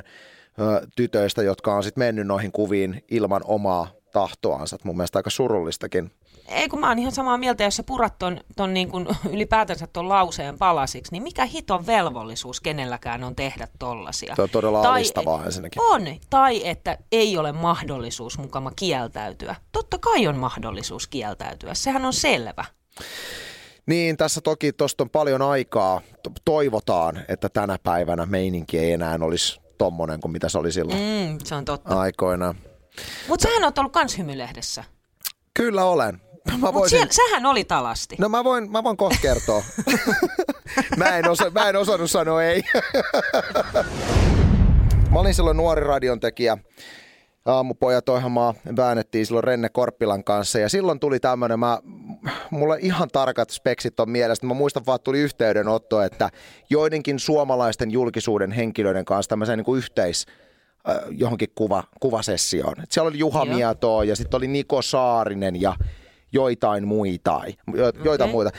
ö, 0.60 0.88
tytöistä, 0.96 1.44
jotka 1.44 1.76
on 1.76 1.84
sitten 1.84 2.02
mennyt 2.02 2.28
noihin 2.28 2.52
kuviin 2.52 3.04
ilman 3.12 3.42
omaa 3.46 3.88
tahtoansa. 4.14 4.76
Et 4.76 4.84
mun 4.84 4.98
mielestä 4.98 5.20
aika 5.20 5.30
surullistakin. 5.30 6.12
Ei 6.48 6.70
kun 6.70 6.80
mä 6.80 6.88
oon 6.90 7.00
ihan 7.00 7.12
samaa 7.12 7.38
mieltä, 7.38 7.64
jos 7.64 7.76
sä 7.76 7.84
purat 7.84 8.18
ton, 8.20 8.40
ton 8.56 8.74
niin 8.74 8.90
kuin 8.90 9.08
ylipäätänsä 9.34 9.88
ton 9.88 10.10
lauseen 10.10 10.58
palasiksi, 10.58 11.12
niin 11.12 11.24
mikä 11.24 11.46
hiton 11.46 11.86
velvollisuus 11.86 12.62
kenelläkään 12.62 13.24
on 13.24 13.36
tehdä 13.36 13.68
tollasia? 13.80 14.36
Se 14.36 14.42
on 14.42 14.50
todella 14.50 14.82
Tai- 14.82 14.92
alistavaa 14.92 15.46
ensinnäkin. 15.46 15.82
On, 15.82 16.02
tai 16.30 16.68
että 16.68 16.98
ei 17.12 17.38
ole 17.38 17.52
mahdollisuus 17.52 18.38
mukama 18.38 18.72
kieltäytyä. 18.76 19.56
Totta 19.72 19.98
kai 19.98 20.28
on 20.28 20.38
mahdollisuus 20.38 21.08
kieltäytyä, 21.08 21.74
sehän 21.74 22.06
on 22.06 22.14
selvä. 22.14 22.66
Niin, 23.86 24.18
tässä 24.18 24.42
toki 24.42 24.74
tuosta 24.74 25.04
on 25.04 25.10
paljon 25.10 25.42
aikaa. 25.42 26.02
To- 26.24 26.32
Toivotaan, 26.46 27.20
että 27.28 27.50
tänä 27.50 27.78
päivänä 27.84 28.26
meininki 28.26 28.80
ei 28.80 28.92
enää 28.92 29.18
olisi 29.22 29.60
tommonen 29.78 30.20
kuin 30.20 30.32
mitä 30.32 30.50
se 30.50 30.58
oli 30.58 30.72
silloin 30.72 30.98
mm. 31.00 31.38
Se 31.44 31.56
on 31.56 31.66
totta. 31.66 32.00
aikoinaan. 32.00 32.56
Mutta 33.28 33.44
sähän 33.44 33.64
oot 33.64 33.78
ollut 33.78 33.94
kans 33.94 34.18
hymylehdessä. 34.18 34.84
Kyllä 35.54 35.86
olen. 35.86 36.22
Mä 36.52 36.58
Mutta 36.58 36.74
voisin... 36.74 36.98
siellä, 36.98 37.14
sähän 37.14 37.46
oli 37.46 37.64
talasti. 37.64 38.16
No 38.20 38.30
mä 38.30 38.44
voin, 38.44 38.72
mä 38.72 38.84
voin 38.84 38.98
kohta 38.98 39.18
kertoa. 39.22 39.64
mä, 40.98 41.18
en 41.18 41.30
osa, 41.30 41.50
mä 41.50 41.70
en 41.70 41.76
osannut 41.76 42.12
sanoa 42.12 42.44
ei. 42.44 42.64
mä 45.12 45.20
olin 45.20 45.34
silloin 45.34 45.58
nuori 45.58 45.84
radiontekijä. 45.84 46.58
Aamupojat 47.46 48.10
ohjelmaa 48.10 48.54
väännettiin 48.76 49.26
silloin 49.26 49.44
Renne 49.44 49.70
Korppilan 49.70 50.24
kanssa 50.24 50.60
ja 50.60 50.70
silloin 50.70 51.00
tuli 51.00 51.20
tämmöinen, 51.20 51.60
mä 51.60 51.80
mulla 52.52 52.76
ihan 52.76 53.10
tarkat 53.14 53.50
speksit 53.50 54.00
on 54.00 54.10
mielestä. 54.10 54.46
Mä 54.48 54.54
muistan 54.54 54.86
vaan, 54.86 54.96
että 54.96 55.04
tuli 55.04 55.20
yhteydenotto, 55.20 56.02
että 56.02 56.30
joidenkin 56.70 57.20
suomalaisten 57.20 57.92
julkisuuden 57.92 58.52
henkilöiden 58.52 59.06
kanssa 59.06 59.30
tämmöiseen 59.30 59.58
niin 59.58 59.66
kuin 59.66 59.78
yhteis, 59.78 60.26
äh, 60.90 60.96
johonkin 61.12 61.50
kuva, 61.56 61.84
kuvasessioon. 62.00 62.82
Et 62.84 62.92
siellä 62.92 63.08
oli 63.10 63.20
Juha 63.20 63.46
Joo. 63.46 63.56
Mietoa 63.56 64.04
ja 64.04 64.16
sitten 64.16 64.38
oli 64.38 64.48
Niko 64.48 64.82
Saarinen 64.82 65.62
ja 65.62 65.76
joitain 66.34 66.88
muita. 66.88 67.42
Jo, 67.76 67.92
joita 68.04 68.24
Okei. 68.24 68.32
muita. 68.34 68.52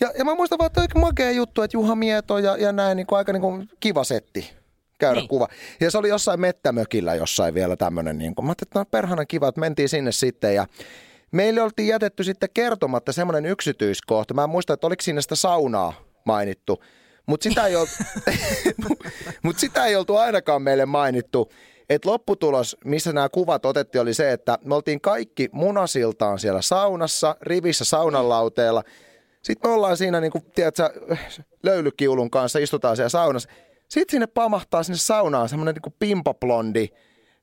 Ja, 0.00 0.12
ja 0.18 0.24
mä 0.24 0.34
muistan 0.34 0.58
vaan, 0.58 0.66
että 0.66 0.80
oikein 0.80 1.00
makea 1.00 1.30
juttu, 1.30 1.62
että 1.62 1.76
Juha 1.76 1.94
Mieto 1.94 2.38
ja, 2.38 2.56
ja 2.56 2.72
näin 2.72 2.96
niin 2.96 3.06
kuin 3.06 3.16
aika 3.16 3.32
niin 3.32 3.40
kuin 3.40 3.68
kiva 3.80 4.04
setti 4.04 4.50
käydä 4.98 5.20
Niin. 5.20 5.28
kuva. 5.28 5.48
Ja 5.80 5.90
se 5.90 5.98
oli 5.98 6.08
jossain 6.08 6.40
mettämökillä 6.40 7.14
jossain 7.14 7.54
vielä 7.54 7.76
tämmöinen. 7.76 8.18
Niin 8.18 8.34
kuin. 8.34 8.44
Mä 8.46 8.50
ajattelin, 8.50 8.68
että 8.68 8.78
no 8.78 8.84
perhana 8.84 9.24
kiva, 9.26 9.48
että 9.48 9.60
mentiin 9.60 9.88
sinne 9.88 10.12
sitten 10.12 10.54
ja 10.54 10.66
meille 11.32 11.62
oltiin 11.62 11.88
jätetty 11.88 12.24
sitten 12.24 12.48
kertomatta 12.54 13.12
semmoinen 13.12 13.46
yksityiskohta. 13.46 14.34
Mä 14.34 14.44
en 14.44 14.50
muista, 14.50 14.72
että 14.72 14.86
oliko 14.86 15.02
siinä 15.02 15.20
sitä 15.20 15.34
saunaa 15.34 15.92
mainittu. 16.24 16.82
Mutta 17.26 17.44
sitä, 17.44 17.66
ei 17.66 17.76
oltu, 17.76 17.92
mut 19.42 19.58
sitä 19.58 19.86
ei 19.86 19.96
oltu 19.96 20.16
ainakaan 20.16 20.62
meille 20.62 20.86
mainittu. 20.86 21.52
Et 21.90 22.04
lopputulos, 22.04 22.76
missä 22.84 23.12
nämä 23.12 23.28
kuvat 23.28 23.66
otettiin, 23.66 24.02
oli 24.02 24.14
se, 24.14 24.32
että 24.32 24.58
me 24.64 24.74
oltiin 24.74 25.00
kaikki 25.00 25.48
munasiltaan 25.52 26.38
siellä 26.38 26.62
saunassa, 26.62 27.36
rivissä 27.42 27.84
saunanlauteella. 27.84 28.82
Sitten 29.42 29.70
me 29.70 29.74
ollaan 29.74 29.96
siinä, 29.96 30.20
niin 30.20 30.32
kuin, 30.32 30.44
tiedätkö, 30.44 30.90
löylykiulun 31.62 32.30
kanssa, 32.30 32.58
istutaan 32.58 32.96
siellä 32.96 33.08
saunassa. 33.08 33.48
Sitten 33.88 34.10
sinne 34.10 34.26
pamahtaa 34.26 34.82
sinne 34.82 34.98
saunaan 34.98 35.48
semmoinen 35.48 35.74
niin 35.74 35.94
pimpaplondi, 35.98 36.88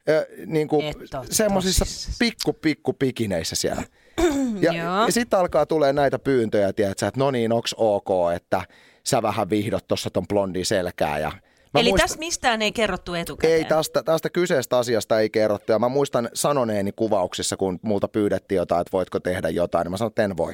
ö, 0.10 0.28
niin 0.46 0.68
kuin 0.68 0.96
semmoisissa 1.30 1.86
pikku, 2.20 2.54
pikku 2.54 2.94
pikineissä 2.94 3.56
siellä. 3.56 3.84
Ja, 4.60 4.74
ja 4.74 5.06
sitten 5.10 5.40
alkaa 5.40 5.66
tulee 5.66 5.94
näitä 5.94 6.20
pyyntöjä, 6.20 6.74
tiedätkö, 6.74 7.08
että 7.08 7.20
no 7.20 7.32
niin, 7.32 7.52
onks 7.52 7.76
ok, 7.78 8.10
että 8.36 8.62
sä 9.04 9.22
vähän 9.22 9.50
vihdot 9.50 9.88
tuossa 9.88 10.10
ton 10.10 10.28
blondin 10.28 10.66
selkää. 10.66 11.20
Ja 11.20 11.32
mä 11.74 11.80
Eli 11.80 11.90
muistan- 11.90 12.08
tässä 12.08 12.20
mistään 12.20 12.62
ei 12.62 12.72
kerrottu 12.72 13.14
etukäteen. 13.14 13.58
ei, 13.58 13.66
tästä, 13.66 14.04
tästä 14.04 14.30
kyseistä 14.30 14.78
asiasta 14.78 15.20
ei 15.20 15.30
kerrottu. 15.30 15.72
Ja 15.72 15.80
mä 15.80 15.90
muistan 15.90 16.30
sanoneeni 16.34 16.92
kuvauksissa, 16.92 17.58
kun 17.58 17.80
multa 17.82 18.08
pyydettiin 18.08 18.56
jotain, 18.58 18.82
että 18.82 18.92
voitko 18.92 19.20
tehdä 19.20 19.50
jotain, 19.50 19.86
niin 19.86 19.92
mä 19.92 19.98
sanoin, 19.98 20.12
että 20.12 20.24
en 20.24 20.38
voi. 20.38 20.54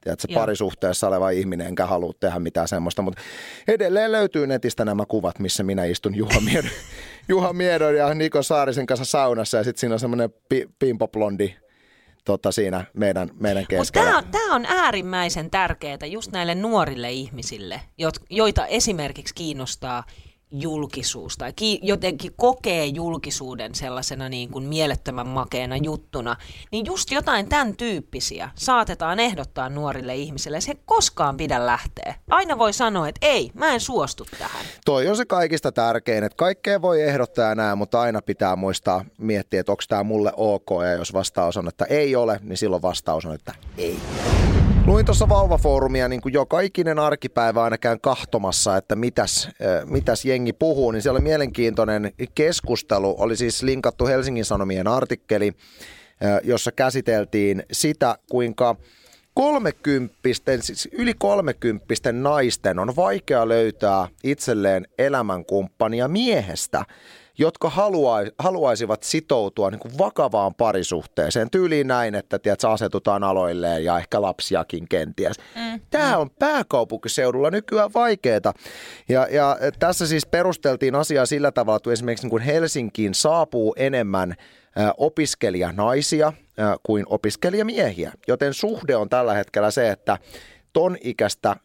Tiedätkö, 0.00 0.26
Joo. 0.30 0.40
parisuhteessa 0.40 1.08
oleva 1.08 1.30
ihminen, 1.30 1.66
enkä 1.66 1.86
halua 1.86 2.12
tehdä 2.20 2.38
mitään 2.38 2.68
semmoista. 2.68 3.02
Mutta 3.02 3.22
edelleen 3.68 4.12
löytyy 4.12 4.46
netistä 4.46 4.84
nämä 4.84 5.06
kuvat, 5.06 5.38
missä 5.38 5.62
minä 5.62 5.84
istun 5.84 6.14
Juha 6.14 6.40
Miedon, 6.40 6.70
Juha 7.28 7.52
Miedon 7.52 7.96
ja 7.96 8.14
Niko 8.14 8.42
Saarisen 8.42 8.86
kanssa 8.86 9.04
saunassa. 9.04 9.56
Ja 9.56 9.64
sitten 9.64 9.80
siinä 9.80 9.94
on 9.94 10.00
semmoinen 10.00 10.30
pi, 10.48 10.68
pimpoplondi 10.78 11.56
tota, 12.24 12.52
siinä 12.52 12.84
meidän, 12.94 13.30
meidän 13.40 13.66
keskellä. 13.68 14.06
tämä 14.06 14.18
on, 14.18 14.24
tää 14.30 14.54
on 14.54 14.66
äärimmäisen 14.66 15.50
tärkeää 15.50 16.06
just 16.06 16.32
näille 16.32 16.54
nuorille 16.54 17.12
ihmisille, 17.12 17.80
joita 18.30 18.66
esimerkiksi 18.66 19.34
kiinnostaa 19.34 20.04
julkisuus 20.60 21.36
tai 21.36 21.52
ki- 21.52 21.80
jotenkin 21.82 22.32
kokee 22.36 22.86
julkisuuden 22.86 23.74
sellaisena 23.74 24.28
niin 24.28 24.50
kuin 24.50 24.64
mielettömän 24.64 25.26
makeena 25.28 25.76
juttuna, 25.76 26.36
niin 26.72 26.86
just 26.86 27.10
jotain 27.10 27.48
tämän 27.48 27.76
tyyppisiä 27.76 28.50
saatetaan 28.54 29.20
ehdottaa 29.20 29.68
nuorille 29.68 30.14
ihmisille. 30.14 30.60
Se 30.60 30.74
koskaan 30.86 31.36
pidä 31.36 31.66
lähteä. 31.66 32.14
Aina 32.30 32.58
voi 32.58 32.72
sanoa, 32.72 33.08
että 33.08 33.26
ei, 33.26 33.50
mä 33.54 33.74
en 33.74 33.80
suostu 33.80 34.26
tähän. 34.38 34.64
Toi 34.84 35.08
on 35.08 35.16
se 35.16 35.24
kaikista 35.24 35.72
tärkein, 35.72 36.24
että 36.24 36.36
kaikkea 36.36 36.82
voi 36.82 37.02
ehdottaa 37.02 37.54
näin, 37.54 37.78
mutta 37.78 38.00
aina 38.00 38.22
pitää 38.22 38.56
muistaa 38.56 39.04
miettiä, 39.18 39.60
että 39.60 39.72
onko 39.72 39.82
tämä 39.88 40.02
mulle 40.02 40.32
ok, 40.36 40.68
ja 40.82 40.92
jos 40.92 41.12
vastaus 41.12 41.56
on, 41.56 41.68
että 41.68 41.84
ei 41.84 42.16
ole, 42.16 42.40
niin 42.42 42.56
silloin 42.56 42.82
vastaus 42.82 43.26
on, 43.26 43.34
että 43.34 43.54
ei. 43.78 43.98
Luin 44.86 45.06
tuossa 45.06 45.28
vauvafoorumia 45.28 46.08
niin 46.08 46.20
kuin 46.20 46.32
joka 46.32 46.60
ikinen 46.60 46.98
arkipäivä 46.98 47.62
aina 47.62 47.78
käyn 47.78 48.00
kahtomassa, 48.00 48.76
että 48.76 48.96
mitäs, 48.96 49.48
mitäs 49.84 50.24
jengi 50.24 50.52
puhuu, 50.52 50.90
niin 50.90 51.02
siellä 51.02 51.16
oli 51.16 51.24
mielenkiintoinen 51.24 52.12
keskustelu. 52.34 53.14
Oli 53.18 53.36
siis 53.36 53.62
linkattu 53.62 54.06
Helsingin 54.06 54.44
Sanomien 54.44 54.88
artikkeli, 54.88 55.52
jossa 56.42 56.72
käsiteltiin 56.72 57.62
sitä, 57.72 58.18
kuinka 58.30 58.76
kolmekymppisten, 59.34 60.62
siis 60.62 60.88
yli 60.92 61.14
kolmekymppisten 61.18 62.22
naisten 62.22 62.78
on 62.78 62.96
vaikea 62.96 63.48
löytää 63.48 64.08
itselleen 64.24 64.86
elämänkumppania 64.98 66.08
miehestä, 66.08 66.84
jotka 67.38 67.70
halua, 67.70 68.18
haluaisivat 68.38 69.02
sitoutua 69.02 69.70
niin 69.70 69.78
kuin 69.78 69.98
vakavaan 69.98 70.54
parisuhteeseen. 70.54 71.50
Tyyliin 71.50 71.86
näin, 71.86 72.14
että 72.14 72.38
tiedät, 72.38 72.64
asetutaan 72.64 73.24
aloilleen 73.24 73.84
ja 73.84 73.98
ehkä 73.98 74.22
lapsiakin 74.22 74.88
kenties. 74.88 75.36
Mm. 75.54 75.80
Tämä 75.90 76.18
on 76.18 76.30
pääkaupunkiseudulla 76.30 77.50
nykyään 77.50 77.90
vaikeaa. 77.94 78.54
Ja, 79.08 79.26
ja 79.30 79.56
tässä 79.78 80.06
siis 80.06 80.26
perusteltiin 80.26 80.94
asiaa 80.94 81.26
sillä 81.26 81.52
tavalla, 81.52 81.76
että 81.76 81.92
esimerkiksi 81.92 82.24
niin 82.24 82.30
kuin 82.30 82.42
Helsinkiin 82.42 83.14
saapuu 83.14 83.74
enemmän 83.78 84.34
opiskelijanaisia 84.96 86.32
kuin 86.82 87.04
opiskelijamiehiä. 87.08 88.12
Joten 88.28 88.54
suhde 88.54 88.96
on 88.96 89.08
tällä 89.08 89.34
hetkellä 89.34 89.70
se, 89.70 89.90
että 89.90 90.18
ton 90.72 90.96
ikäistä 91.00 91.56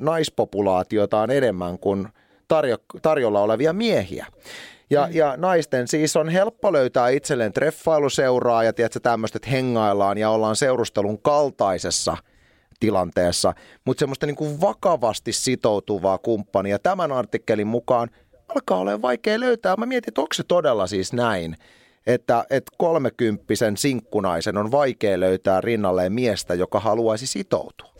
naispopulaatiota 0.00 1.18
on 1.18 1.30
enemmän 1.30 1.78
kuin 1.78 2.08
tarjo- 2.48 3.00
tarjolla 3.02 3.40
olevia 3.40 3.72
miehiä. 3.72 4.26
Ja, 4.90 5.06
mm. 5.06 5.16
ja 5.16 5.34
naisten 5.36 5.88
siis 5.88 6.16
on 6.16 6.28
helppo 6.28 6.72
löytää 6.72 7.08
itselleen 7.08 7.52
treffailuseuraa 7.52 8.64
ja 8.64 8.72
tiedätkö, 8.72 9.00
tämmöistä, 9.00 9.36
että 9.36 9.50
hengaillaan 9.50 10.18
ja 10.18 10.30
ollaan 10.30 10.56
seurustelun 10.56 11.22
kaltaisessa 11.22 12.16
tilanteessa, 12.80 13.54
mutta 13.84 14.00
semmoista 14.00 14.26
niin 14.26 14.36
kuin 14.36 14.60
vakavasti 14.60 15.32
sitoutuvaa 15.32 16.18
kumppania 16.18 16.78
tämän 16.78 17.12
artikkelin 17.12 17.66
mukaan 17.66 18.08
alkaa 18.48 18.78
olla 18.78 19.02
vaikea 19.02 19.40
löytää. 19.40 19.76
Mä 19.76 19.86
mietin, 19.86 20.10
että 20.10 20.20
onko 20.20 20.34
se 20.34 20.42
todella 20.42 20.86
siis 20.86 21.12
näin, 21.12 21.56
että, 22.06 22.44
että 22.50 22.72
kolmekymppisen 22.78 23.76
sinkkunaisen 23.76 24.56
on 24.56 24.70
vaikea 24.70 25.20
löytää 25.20 25.60
rinnalleen 25.60 26.12
miestä, 26.12 26.54
joka 26.54 26.80
haluaisi 26.80 27.26
sitoutua. 27.26 27.97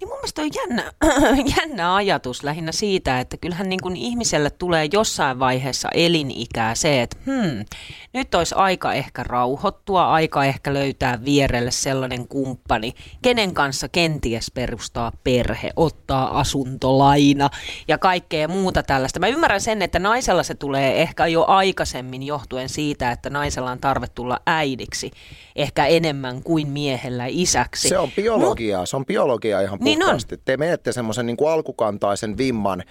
Niin 0.00 0.08
mun 0.08 0.18
mielestä 0.18 0.42
on 0.42 0.50
jännä, 0.54 0.92
jännä 1.56 1.94
ajatus 1.94 2.44
lähinnä 2.44 2.72
siitä, 2.72 3.20
että 3.20 3.36
kyllähän 3.36 3.68
niin 3.68 3.80
kuin 3.82 3.96
ihmiselle 3.96 4.50
tulee 4.50 4.88
jossain 4.92 5.38
vaiheessa 5.38 5.88
elinikää 5.94 6.74
se, 6.74 7.02
että 7.02 7.16
hmm, 7.26 7.64
nyt 8.12 8.34
olisi 8.34 8.54
aika 8.54 8.92
ehkä 8.92 9.22
rauhoittua, 9.22 10.12
aika 10.12 10.44
ehkä 10.44 10.74
löytää 10.74 11.24
vierelle 11.24 11.70
sellainen 11.70 12.28
kumppani, 12.28 12.94
kenen 13.22 13.54
kanssa 13.54 13.88
kenties 13.88 14.50
perustaa 14.54 15.12
perhe, 15.24 15.70
ottaa 15.76 16.40
asuntolaina 16.40 17.50
ja 17.88 17.98
kaikkea 17.98 18.48
muuta 18.48 18.82
tällaista. 18.82 19.20
Mä 19.20 19.28
ymmärrän 19.28 19.60
sen, 19.60 19.82
että 19.82 19.98
naisella 19.98 20.42
se 20.42 20.54
tulee 20.54 21.02
ehkä 21.02 21.26
jo 21.26 21.44
aikaisemmin 21.48 22.22
johtuen 22.22 22.68
siitä, 22.68 23.10
että 23.10 23.30
naisella 23.30 23.70
on 23.70 23.80
tarve 23.80 24.06
tulla 24.08 24.40
äidiksi 24.46 25.10
ehkä 25.56 25.86
enemmän 25.86 26.42
kuin 26.42 26.68
miehellä 26.68 27.26
isäksi. 27.28 27.88
Se 27.88 27.98
on 27.98 28.10
biologiaa, 28.16 28.86
se 28.86 28.96
on 28.96 29.06
biologiaa 29.06 29.60
ihan 29.60 29.78
Niin 29.82 29.89
on. 29.92 29.98
puhtaasti. 29.98 30.40
Te 30.44 30.56
menette 30.56 30.92
semmoisen 30.92 31.26
niin 31.26 31.36
kuin 31.36 31.50
alkukantaisen 31.50 32.38
vimman, 32.38 32.82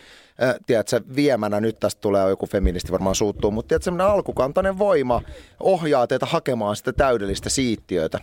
äh, 0.43 0.55
tiedätkö, 0.65 1.01
viemänä, 1.15 1.59
nyt 1.59 1.79
tästä 1.79 2.01
tulee 2.01 2.29
joku 2.29 2.45
feministi 2.45 2.91
varmaan 2.91 3.15
suuttuu, 3.15 3.51
mutta 3.51 3.67
tiedätkö, 3.67 3.83
semmoinen 3.83 4.07
alkukantainen 4.07 4.77
voima 4.77 5.21
ohjaa 5.59 6.07
teitä 6.07 6.25
hakemaan 6.25 6.75
sitä 6.75 6.93
täydellistä 6.93 7.49
siittiötä. 7.49 8.19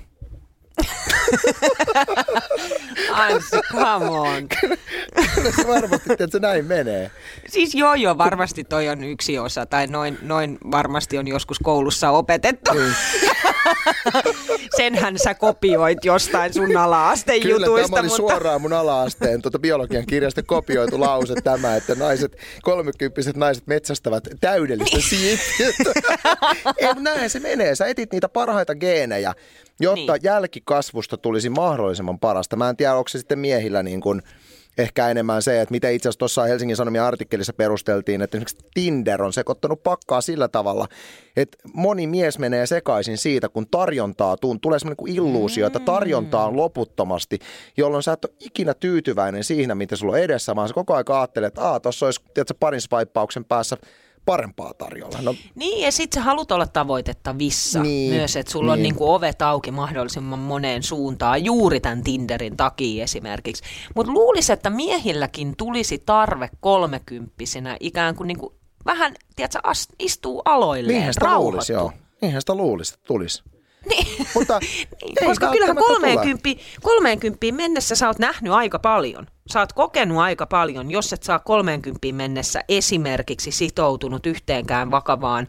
Anssi, 3.13 3.57
come 3.73 4.11
on. 4.11 4.49
Kyllä 5.35 5.51
se 5.57 5.69
varmasti, 5.69 6.07
tiedätkö, 6.07 6.39
näin 6.41 6.65
menee. 6.65 7.11
Siis 7.49 7.75
joo 7.75 7.95
joo, 7.95 8.19
varmasti 8.19 8.65
toi 8.65 8.89
on 8.89 9.05
yksi 9.05 9.39
osa, 9.39 9.67
tai 9.67 9.87
noin, 9.87 10.19
noin 10.23 10.59
varmasti 10.71 11.19
on 11.19 11.29
joskus 11.29 11.59
koulussa 11.59 12.11
opetettu. 12.11 12.73
Niin. 12.73 12.95
Senhän 14.77 15.19
sä 15.19 15.35
kopioit 15.35 16.05
jostain 16.05 16.55
sun 16.55 16.77
ala-asteen 16.77 17.43
Kyllä, 17.43 17.67
jutuista, 17.67 17.89
tämä 17.89 18.01
oli 18.01 18.09
mutta... 18.09 18.17
suoraan 18.17 18.61
mun 18.61 18.73
ala-asteen 18.73 19.43
tuota 19.43 19.59
biologian 19.59 20.07
kirjasta 20.07 20.43
kopioitu 20.43 21.01
lause 21.01 21.35
tämä, 21.45 21.77
että 21.77 21.95
naiset, 21.95 22.37
kolmekymppiset 22.63 23.37
naiset 23.37 23.67
metsästävät 23.67 24.25
täydellistä 24.41 25.01
siittiötä. 25.01 26.01
Ei, 26.79 26.95
näin 26.95 27.31
se 27.31 27.41
menee. 27.41 27.75
Sä 27.75 27.87
etit 27.87 28.13
niitä 28.13 28.29
parhaita 28.29 28.75
geenejä, 28.75 29.35
jotta 29.81 30.13
Niin. 30.13 30.21
jälkikasvusta 30.23 31.16
tulisi 31.17 31.51
mahdollisimman 31.51 32.19
parasta. 32.19 32.57
Mä 32.57 32.69
en 32.69 32.77
tiedä, 32.77 32.95
onko 32.95 33.09
se 33.09 33.19
sitten 33.19 33.39
miehillä 33.39 33.83
niin 33.83 34.01
kuin 34.01 34.23
ehkä 34.79 35.09
enemmän 35.09 35.43
se, 35.43 35.61
että 35.61 35.73
miten 35.73 35.95
itse 35.95 36.09
asiassa 36.09 36.19
tuossa 36.19 36.43
Helsingin 36.43 36.77
Sanomien 36.77 37.05
artikkelissa 37.05 37.53
perusteltiin, 37.53 38.23
että 38.23 38.37
esimerkiksi 38.37 38.67
Tinder 38.75 39.23
on 39.23 39.33
sekoittanut 39.33 39.83
pakkaa 39.83 40.21
sillä 40.21 40.49
tavalla, 40.49 40.89
että 41.37 41.59
moni 41.73 42.07
mies 42.07 42.39
menee 42.39 42.67
sekaisin 42.67 43.19
siitä, 43.19 43.49
kun 43.49 43.67
tarjontaa 43.71 44.37
tuun, 44.37 44.61
tulee 44.61 44.79
semmoinen 44.79 44.97
kuin 44.97 45.13
illuusio, 45.13 45.67
että 45.67 45.79
tarjontaa 45.79 46.47
on 46.47 46.57
loputtomasti, 46.57 47.39
jolloin 47.77 48.03
sä 48.03 48.13
et 48.13 48.25
ole 48.25 48.35
ikinä 48.41 48.75
tyytyväinen 48.75 49.45
siihen, 49.45 49.79
mitä 49.79 49.97
sulla 49.97 50.13
on 50.13 50.19
edessä, 50.19 50.57
vaan 50.57 50.69
sä 50.69 50.75
koko 50.75 50.95
ajan 50.95 51.05
ajattelet, 51.09 51.49
että 51.49 51.63
aah, 51.63 51.81
tuossa 51.81 52.07
olisi 52.07 52.21
tiedätkö, 52.35 52.55
parin 52.61 52.81
swipeauksen 52.81 53.45
päässä 53.45 53.77
parempaa 54.27 54.75
tarjolla. 54.75 55.19
No, 55.23 55.35
Niin, 55.55 55.85
ja 55.85 55.93
sitten 55.93 56.21
sä 56.21 56.25
haluat 56.25 56.53
olla 56.53 56.67
tavoitettavissa 56.67 57.83
Niin, 57.83 58.15
myös, 58.15 58.37
että 58.37 58.53
sulla 58.53 58.73
on 58.73 58.79
niin. 58.79 58.83
niinku 58.83 59.13
ovet 59.13 59.43
auki 59.43 59.71
mahdollisimman 59.71 60.39
moneen 60.39 60.83
suuntaan, 60.83 61.45
juuri 61.45 61.81
tämän 61.81 62.05
Tinderin 62.05 62.57
takia 62.57 63.05
esimerkiksi. 63.05 63.63
Mutta 63.95 64.13
luulisin, 64.13 64.53
että 64.53 64.71
miehilläkin 64.71 65.57
tulisi 65.57 66.03
tarve 66.07 66.51
kolmekymppisenä 66.61 67.77
ikään 67.81 68.15
kuin, 68.15 68.29
niinku, 68.29 68.55
vähän, 68.87 69.15
tiedätkö, 69.37 69.59
istuu 69.99 70.43
aloilleen, 70.45 70.95
niinhän 70.95 71.15
sitä 71.15 71.39
luulisi, 71.39 71.73
joo. 71.73 71.93
Niinhän 72.23 72.43
sitä 72.43 72.55
luulisi, 72.55 72.95
että 72.95 73.07
tulisi. 73.07 73.43
Niin. 73.89 74.27
Mutta 74.35 74.59
Niin, 75.03 75.27
koska 75.27 75.51
kyllähän 75.51 75.77
välttämättä 75.77 76.23
tule. 76.23 76.35
30, 76.35 76.65
30 76.83 77.47
mennessä 77.53 77.95
sä 77.95 78.07
oot 78.07 78.19
nähnyt 78.19 78.53
aika 78.53 78.79
paljon. 78.79 79.27
Sä 79.53 79.61
oot 79.61 79.73
kokenut 79.73 80.19
aika 80.19 80.47
paljon, 80.47 80.91
jos 80.91 81.13
et 81.13 81.23
saa 81.23 81.39
30 81.39 82.07
mennessä 82.13 82.61
esimerkiksi 82.69 83.51
sitoutunut 83.51 84.27
yhteenkään 84.27 84.91
vakavaan 84.91 85.49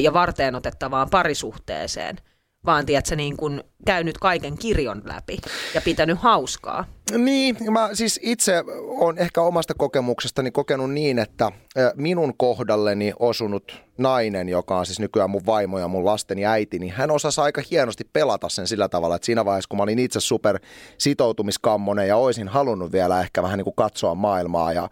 ja 0.00 0.12
varteen 0.12 0.54
otettavaan 0.54 1.10
parisuhteeseen, 1.10 2.16
vaan 2.66 2.86
tiedät, 2.86 3.10
niin 3.16 3.36
kun 3.36 3.64
käynyt 3.86 4.18
kaiken 4.18 4.58
kirjon 4.58 5.02
läpi 5.04 5.38
ja 5.74 5.80
pitänyt 5.80 6.18
hauskaa. 6.18 6.84
Niin, 7.18 7.56
mä 7.70 7.90
siis 7.92 8.20
itse 8.22 8.64
olen 8.86 9.18
ehkä 9.18 9.42
omasta 9.42 9.74
kokemuksestani 9.74 10.50
kokenut 10.50 10.92
niin, 10.92 11.18
että 11.18 11.52
minun 11.94 12.36
kohdalleni 12.36 13.12
osunut 13.18 13.82
nainen, 13.98 14.48
joka 14.48 14.78
on 14.78 14.86
siis 14.86 15.00
nykyään 15.00 15.30
mun 15.30 15.46
vaimo 15.46 15.78
ja 15.78 15.88
mun 15.88 16.04
lasteni 16.04 16.46
äiti, 16.46 16.78
niin 16.78 16.92
hän 16.92 17.10
osasi 17.10 17.40
aika 17.40 17.62
hienosti 17.70 18.04
pelata 18.12 18.48
sen 18.48 18.66
sillä 18.66 18.88
tavalla, 18.88 19.16
että 19.16 19.26
siinä 19.26 19.44
vaiheessa, 19.44 19.68
kun 19.68 19.76
mä 19.76 19.82
olin 19.82 19.98
itse 19.98 20.20
super 20.20 20.58
sitoutumiskammonen 20.98 22.08
ja 22.08 22.16
olisin 22.16 22.48
halunnut 22.48 22.92
vielä 22.92 23.20
ehkä 23.20 23.42
vähän 23.42 23.58
niin 23.58 23.64
kuin 23.64 23.76
katsoa 23.76 24.14
maailmaa 24.14 24.72
ja 24.72 24.88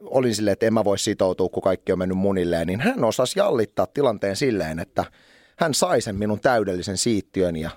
olin 0.00 0.34
silleen, 0.34 0.52
että 0.52 0.66
en 0.66 0.74
mä 0.74 0.84
voi 0.84 0.98
sitoutua, 0.98 1.48
kun 1.48 1.62
kaikki 1.62 1.92
on 1.92 1.98
mennyt 1.98 2.18
munilleen, 2.18 2.66
niin 2.66 2.80
hän 2.80 3.04
osasi 3.04 3.38
jallittaa 3.38 3.86
tilanteen 3.86 4.36
silleen, 4.36 4.78
että 4.78 5.04
hän 5.60 5.74
sai 5.74 6.00
sen 6.00 6.16
minun 6.16 6.40
täydellisen 6.40 6.96
siittiön 6.96 7.56
ja 7.56 7.70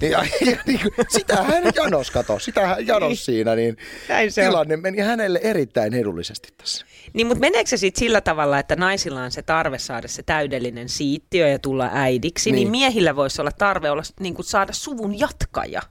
ja, 0.00 0.08
ja 0.50 0.56
niin 0.66 0.80
kuin, 0.80 0.92
sitä 1.08 1.36
hän 1.42 1.64
janos, 1.76 2.10
kato, 2.10 2.38
sitä 2.38 2.66
hän 2.66 2.86
janos 2.86 3.24
siinä, 3.24 3.54
niin 3.54 3.76
Näin 4.08 4.32
se 4.32 4.42
on. 4.42 4.48
tilanne 4.48 4.76
meni 4.76 4.98
hänelle 5.02 5.40
erittäin 5.42 5.94
edullisesti 5.94 6.48
tässä. 6.58 6.86
Niin, 7.12 7.26
mutta 7.26 7.40
meneekö 7.40 7.70
se 7.70 7.76
sitten 7.76 7.98
sillä 8.00 8.20
tavalla, 8.20 8.58
että 8.58 8.76
naisilla 8.76 9.22
on 9.22 9.30
se 9.30 9.42
tarve 9.42 9.78
saada 9.78 10.08
se 10.08 10.22
täydellinen 10.22 10.88
siittiö 10.88 11.48
ja 11.48 11.58
tulla 11.58 11.90
äidiksi, 11.92 12.50
niin, 12.50 12.54
Niin. 12.56 12.62
niin 12.62 12.70
miehillä 12.70 13.16
voisi 13.16 13.40
olla 13.40 13.52
tarve 13.58 13.90
olla, 13.90 14.02
niin 14.20 14.34
kuin 14.34 14.46
saada 14.46 14.72
suvun 14.72 15.18
jatkaja? 15.18 15.82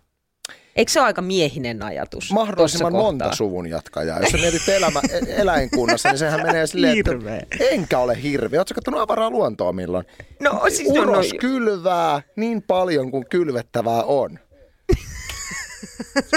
Eikö 0.75 0.91
se 0.91 0.99
ole 0.99 1.05
aika 1.07 1.21
miehinen 1.21 1.83
ajatus? 1.83 2.31
Mahdollisimman 2.31 2.93
monta 2.93 3.23
kohtaa? 3.25 3.35
suvun 3.35 3.67
jatkajaa. 3.69 4.19
Jos 4.19 4.29
sä 4.29 4.37
mietit 4.37 4.69
elämä, 4.69 5.01
e- 5.09 5.41
eläinkunnassa, 5.41 6.09
niin 6.09 6.19
sehän 6.19 6.41
menee 6.43 6.67
silleen, 6.67 6.93
Hirveä. 6.95 7.35
että 7.37 7.57
enkä 7.71 7.99
ole 7.99 8.23
hirveä. 8.23 8.59
Oletko 8.59 8.75
katsonut 8.75 9.01
avaraa 9.01 9.29
luontoa 9.29 9.73
milloin? 9.73 10.05
No 10.39 10.61
siis 10.69 10.89
no, 10.89 10.95
no, 11.05 11.11
Uros 11.11 11.33
kylvää 11.39 12.21
niin 12.35 12.61
paljon 12.61 13.11
kuin 13.11 13.25
kylvettävää 13.29 14.03
on. 14.03 14.39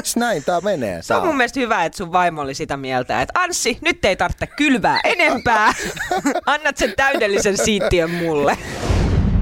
siis 0.02 0.16
näin 0.16 0.44
tää 0.44 0.60
menee. 0.60 1.02
se 1.02 1.14
on 1.14 1.26
mun 1.26 1.36
mielestä 1.36 1.60
hyvä, 1.60 1.84
että 1.84 1.96
sun 1.96 2.12
vaimo 2.12 2.40
oli 2.42 2.54
sitä 2.54 2.76
mieltä, 2.76 3.22
että 3.22 3.40
Anssi, 3.40 3.78
nyt 3.80 4.04
ei 4.04 4.16
tarvitse 4.16 4.46
kylvää 4.46 5.00
enempää. 5.04 5.74
Annat 6.46 6.76
sen 6.76 6.92
täydellisen 6.96 7.56
siittiön 7.56 8.10
mulle. 8.10 8.58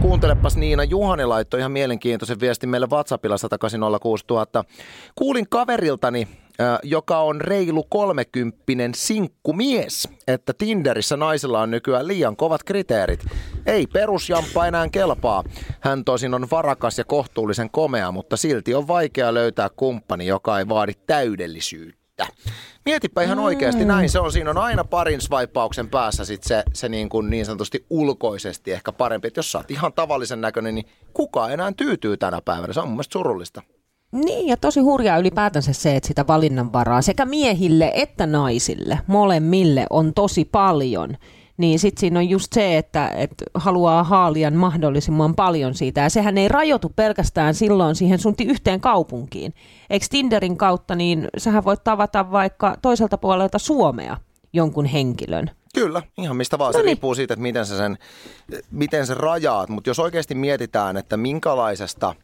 Kuuntelepas 0.04 0.56
Niina, 0.56 0.84
Juhani 0.84 1.24
laittoi 1.24 1.60
ihan 1.60 1.72
mielenkiintoisen 1.72 2.40
viestin 2.40 2.68
meille 2.68 2.86
WhatsAppilla 2.90 3.36
1806000. 3.36 4.64
Kuulin 5.14 5.46
kaveriltani, 5.50 6.28
joka 6.82 7.18
on 7.18 7.40
reilu 7.40 7.84
kolmekymppinen 7.90 8.94
sinkkumies, 8.94 10.08
että 10.28 10.52
Tinderissä 10.58 11.16
naisilla 11.16 11.60
on 11.60 11.70
nykyään 11.70 12.08
liian 12.08 12.36
kovat 12.36 12.62
kriteerit. 12.62 13.20
Ei 13.66 13.86
perusjamppa 13.86 14.66
enää 14.66 14.88
kelpaa. 14.88 15.44
Hän 15.80 16.04
tosin 16.04 16.34
on 16.34 16.46
varakas 16.50 16.98
ja 16.98 17.04
kohtuullisen 17.04 17.70
komea, 17.70 18.12
mutta 18.12 18.36
silti 18.36 18.74
on 18.74 18.88
vaikea 18.88 19.34
löytää 19.34 19.68
kumppani, 19.76 20.26
joka 20.26 20.58
ei 20.58 20.68
vaadi 20.68 20.92
täydellisyyttä. 21.06 22.03
Mietipä 22.84 23.22
ihan 23.22 23.38
oikeasti 23.38 23.84
näin 23.84 24.10
se 24.10 24.20
on. 24.20 24.32
Siinä 24.32 24.50
on 24.50 24.58
aina 24.58 24.84
parin 24.84 25.20
swipeauksen 25.20 25.88
päässä 25.88 26.24
sit 26.24 26.42
se, 26.42 26.62
se 26.72 26.88
niin, 26.88 27.08
kuin 27.08 27.30
niin 27.30 27.46
sanotusti 27.46 27.86
ulkoisesti 27.90 28.72
ehkä 28.72 28.92
parempi. 28.92 29.28
Että 29.28 29.38
jos 29.38 29.52
sä 29.52 29.58
oot 29.58 29.70
ihan 29.70 29.92
tavallisen 29.92 30.40
näköinen, 30.40 30.74
niin 30.74 30.86
kuka 31.14 31.50
enää 31.50 31.72
tyytyy 31.76 32.16
tänä 32.16 32.40
päivänä? 32.44 32.72
Se 32.72 32.80
on 32.80 32.86
mun 32.86 32.94
mielestä 32.94 33.12
surullista. 33.12 33.62
Niin, 34.12 34.48
ja 34.48 34.56
tosi 34.56 34.80
hurjaa 34.80 35.18
ylipäätänsä 35.18 35.72
se, 35.72 35.96
että 35.96 36.06
sitä 36.06 36.26
valinnanvaraa 36.26 37.02
sekä 37.02 37.24
miehille 37.24 37.92
että 37.94 38.26
naisille, 38.26 38.98
molemmille 39.06 39.86
on 39.90 40.14
tosi 40.14 40.44
paljon. 40.44 41.16
Niin 41.56 41.78
sitten 41.78 42.00
siinä 42.00 42.18
on 42.18 42.28
just 42.28 42.52
se, 42.52 42.78
että, 42.78 43.08
että 43.08 43.44
haluaa 43.54 44.04
haalia 44.04 44.50
mahdollisimman 44.50 45.34
paljon 45.34 45.74
siitä. 45.74 46.00
Ja 46.00 46.10
sehän 46.10 46.38
ei 46.38 46.48
rajoitu 46.48 46.92
pelkästään 46.96 47.54
silloin 47.54 47.94
siihen 47.96 48.18
sun 48.18 48.34
yhteen 48.44 48.80
kaupunkiin. 48.80 49.54
Eikö 49.90 50.06
Tinderin 50.10 50.56
kautta, 50.56 50.94
niin 50.94 51.28
sähän 51.38 51.64
voit 51.64 51.84
tavata 51.84 52.30
vaikka 52.30 52.76
toiselta 52.82 53.18
puolelta 53.18 53.58
Suomea 53.58 54.16
jonkun 54.52 54.84
henkilön. 54.84 55.50
Kyllä, 55.74 56.02
ihan 56.18 56.36
mistä 56.36 56.58
vaan. 56.58 56.72
Se 56.72 56.78
Noniin. 56.78 56.86
riippuu 56.86 57.14
siitä, 57.14 57.34
että 57.34 57.42
miten 57.42 57.66
sä 57.66 57.76
sen, 57.76 57.98
miten 58.70 59.06
sä 59.06 59.14
rajaat. 59.14 59.68
Mutta 59.68 59.90
jos 59.90 59.98
oikeasti 59.98 60.34
mietitään, 60.34 60.96
että 60.96 61.16
minkälaisesta, 61.16 62.14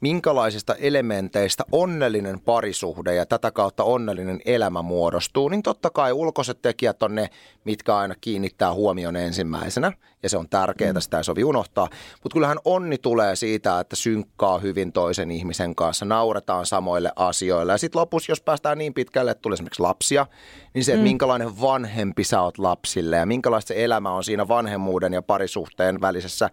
minkälaisista 0.00 0.74
elementeistä 0.74 1.64
onnellinen 1.72 2.40
parisuhde 2.40 3.14
ja 3.14 3.26
tätä 3.26 3.50
kautta 3.50 3.84
onnellinen 3.84 4.40
elämä 4.44 4.82
muodostuu, 4.82 5.48
niin 5.48 5.62
totta 5.62 5.90
kai 5.90 6.12
ulkoiset 6.12 6.62
tekijät 6.62 7.02
on 7.02 7.14
ne, 7.14 7.30
mitkä 7.64 7.96
aina 7.96 8.14
kiinnittää 8.20 8.74
huomion 8.74 9.16
ensimmäisenä. 9.16 9.92
Ja 10.22 10.28
se 10.28 10.36
on 10.36 10.48
tärkeää, 10.48 11.00
sitä 11.00 11.18
ei 11.18 11.24
sovi 11.24 11.44
unohtaa. 11.44 11.88
Mutta 12.22 12.34
kyllähän 12.34 12.58
onni 12.64 12.98
tulee 12.98 13.36
siitä, 13.36 13.80
että 13.80 13.96
synkkaa 13.96 14.58
hyvin 14.58 14.92
toisen 14.92 15.30
ihmisen 15.30 15.74
kanssa, 15.74 16.04
nauretaan 16.04 16.66
samoille 16.66 17.12
asioille. 17.16 17.72
Ja 17.72 17.78
sitten 17.78 18.00
lopussa, 18.00 18.32
jos 18.32 18.40
päästään 18.40 18.78
niin 18.78 18.94
pitkälle, 18.94 19.30
että 19.30 19.42
tulee 19.42 19.54
esimerkiksi 19.54 19.82
lapsia, 19.82 20.26
niin 20.74 20.84
se, 20.84 20.92
että 20.92 21.02
minkälainen 21.02 21.60
vanhempi 21.60 22.24
sä 22.24 22.40
oot 22.40 22.58
lapsille 22.58 23.16
ja 23.16 23.26
minkälaista 23.26 23.74
elämä 23.74 24.12
on 24.12 24.24
siinä 24.24 24.48
vanhemmuuden 24.48 25.12
ja 25.12 25.22
parisuhteen 25.22 26.00
välisessä 26.00 26.50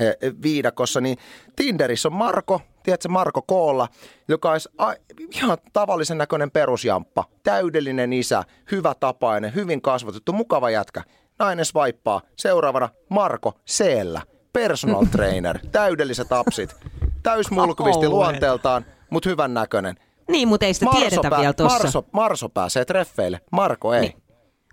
eh, 0.00 0.32
viidakossa, 0.42 1.00
niin 1.00 1.18
Tinderissä 1.56 2.08
on 2.08 2.14
Marko, 2.14 2.60
tiedätkö 2.82 3.08
Marko 3.08 3.42
Koolla, 3.42 3.88
joka 4.28 4.50
olisi 4.50 4.68
a- 4.78 4.94
ihan 5.34 5.58
tavallisen 5.72 6.18
näköinen 6.18 6.50
perusjamppa, 6.50 7.24
täydellinen 7.42 8.12
isä, 8.12 8.44
hyvä 8.72 8.94
tapainen, 9.00 9.54
hyvin 9.54 9.82
kasvatettu, 9.82 10.32
mukava 10.32 10.70
jätkä. 10.70 11.02
Nainen 11.38 11.64
swipaa. 11.64 12.20
Seuraavana 12.36 12.88
Marko 13.08 13.52
Seellä, 13.64 14.20
personal 14.52 15.04
trainer, 15.16 15.58
täydelliset 15.72 16.32
apsit, 16.32 16.76
täysmulkvisti 17.22 18.08
luonteeltaan, 18.18 18.84
mutta 19.10 19.28
hyvän 19.28 19.54
näköinen. 19.54 19.96
Niin, 20.28 20.48
mutta 20.48 20.66
ei 20.66 20.74
sitä 20.74 20.86
tiedetä 20.96 21.30
pää- 21.30 21.40
vielä 21.40 21.52
tuossa. 21.52 21.78
Marso, 21.78 22.04
Marso 22.12 22.48
pääsee 22.48 22.84
treffeille, 22.84 23.40
Marko 23.52 23.94
ei. 23.94 24.00
Niin. 24.00 24.22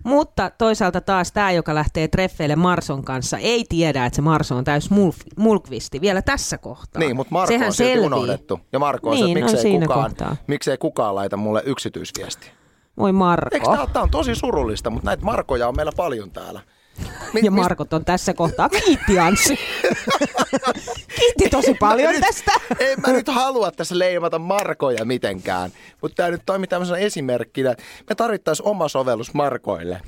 Mutta 0.08 0.50
toisaalta 0.58 1.00
taas 1.00 1.32
tämä, 1.32 1.52
joka 1.52 1.74
lähtee 1.74 2.08
treffeille 2.08 2.56
Marson 2.56 3.04
kanssa, 3.04 3.38
ei 3.38 3.64
tiedä, 3.68 4.06
että 4.06 4.16
se 4.16 4.22
Marso 4.22 4.56
on 4.56 4.64
täys 4.64 4.88
mulkvisti 5.36 6.00
vielä 6.00 6.22
tässä 6.22 6.58
kohtaa. 6.58 7.00
Niin, 7.00 7.16
mutta 7.16 7.32
Marko 7.32 7.52
Sehän 7.52 7.66
on 7.66 7.72
silti 7.72 7.90
selvii. 7.92 8.06
unohdettu. 8.06 8.60
Ja 8.72 8.78
Marko 8.78 9.10
on 9.10 9.18
se, 9.18 9.24
Niin, 9.24 9.36
että 9.38 9.46
on 9.46 9.52
miksei, 9.52 9.70
siinä 9.70 9.86
kukaan, 9.86 10.10
kohtaa. 10.10 10.36
miksei 10.46 10.78
kukaan 10.78 11.14
laita 11.14 11.36
mulle 11.36 11.62
yksityisviestiä. 11.66 12.50
Voi 12.98 13.12
Marko. 13.12 13.48
Eikö 13.52 13.66
tää 13.92 14.02
on 14.02 14.10
tosi 14.10 14.34
surullista, 14.34 14.90
mutta 14.90 15.06
näitä 15.06 15.24
Markoja 15.24 15.68
on 15.68 15.76
meillä 15.76 15.92
paljon 15.96 16.30
täällä. 16.30 16.60
Mi- 17.32 17.40
Ja 17.42 17.50
Markot 17.50 17.92
on 17.92 18.04
tässä 18.04 18.34
kohtaa. 18.34 18.68
Kiitti 18.68 19.18
Anssi. 19.18 19.58
Kiitti 21.18 21.48
tosi 21.50 21.74
paljon 21.74 22.12
nyt- 22.12 22.20
tästä. 22.20 22.52
En 22.78 23.00
mä 23.06 23.12
nyt 23.12 23.28
halua 23.28 23.70
tässä 23.70 23.98
leimata 23.98 24.38
Markoja 24.38 25.04
mitenkään, 25.04 25.70
mutta 26.02 26.14
tämä 26.16 26.28
nyt 26.30 26.42
toimii 26.46 26.66
tämmöisenä 26.66 26.98
esimerkkinä. 26.98 27.74
Me 28.08 28.14
tarvittaisiin 28.14 28.68
oma 28.68 28.88
sovellus 28.88 29.34
Markoille. 29.34 30.00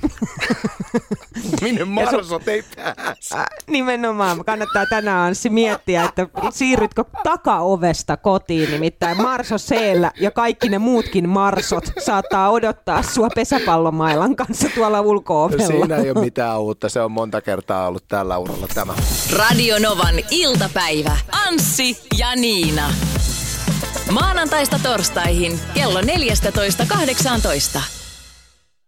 Minne 1.62 1.84
Marsot 1.84 2.48
ei 2.48 2.64
pääse. 2.76 3.34
Nimenomaan. 3.66 4.44
Kannattaa 4.44 4.86
tänään 4.86 5.26
Anssi 5.26 5.50
miettiä, 5.50 6.04
että 6.04 6.26
siirrytkö 6.52 7.04
takaovesta 7.24 8.16
kotiin, 8.16 8.70
nimittäin 8.70 9.16
Marso 9.22 9.58
Seellä 9.58 10.12
ja 10.20 10.30
kaikki 10.30 10.68
ne 10.68 10.78
muutkin 10.78 11.28
Marsot 11.28 11.92
saattaa 11.98 12.50
odottaa 12.50 13.02
sua 13.02 13.28
pesäpallomailan 13.34 14.36
kanssa 14.36 14.68
tuolla 14.74 15.00
ulko-ovella. 15.00 15.66
Siinä 15.66 15.96
ei 15.96 16.10
ole 16.10 16.20
mitään 16.20 16.60
uutta. 16.60 16.79
Se 16.88 17.00
on 17.00 17.12
monta 17.12 17.40
kertaa 17.40 17.86
ollut 17.86 18.04
tällä 18.08 18.38
uralla 18.38 18.66
tämä. 18.74 18.94
Radio 19.36 19.78
Novan 19.78 20.14
iltapäivä. 20.30 21.16
Anssi 21.46 21.98
ja 22.18 22.36
Niina. 22.36 22.92
Maanantaista 24.10 24.80
torstaihin 24.82 25.60
kello 25.74 26.00
14.18. 26.00 27.99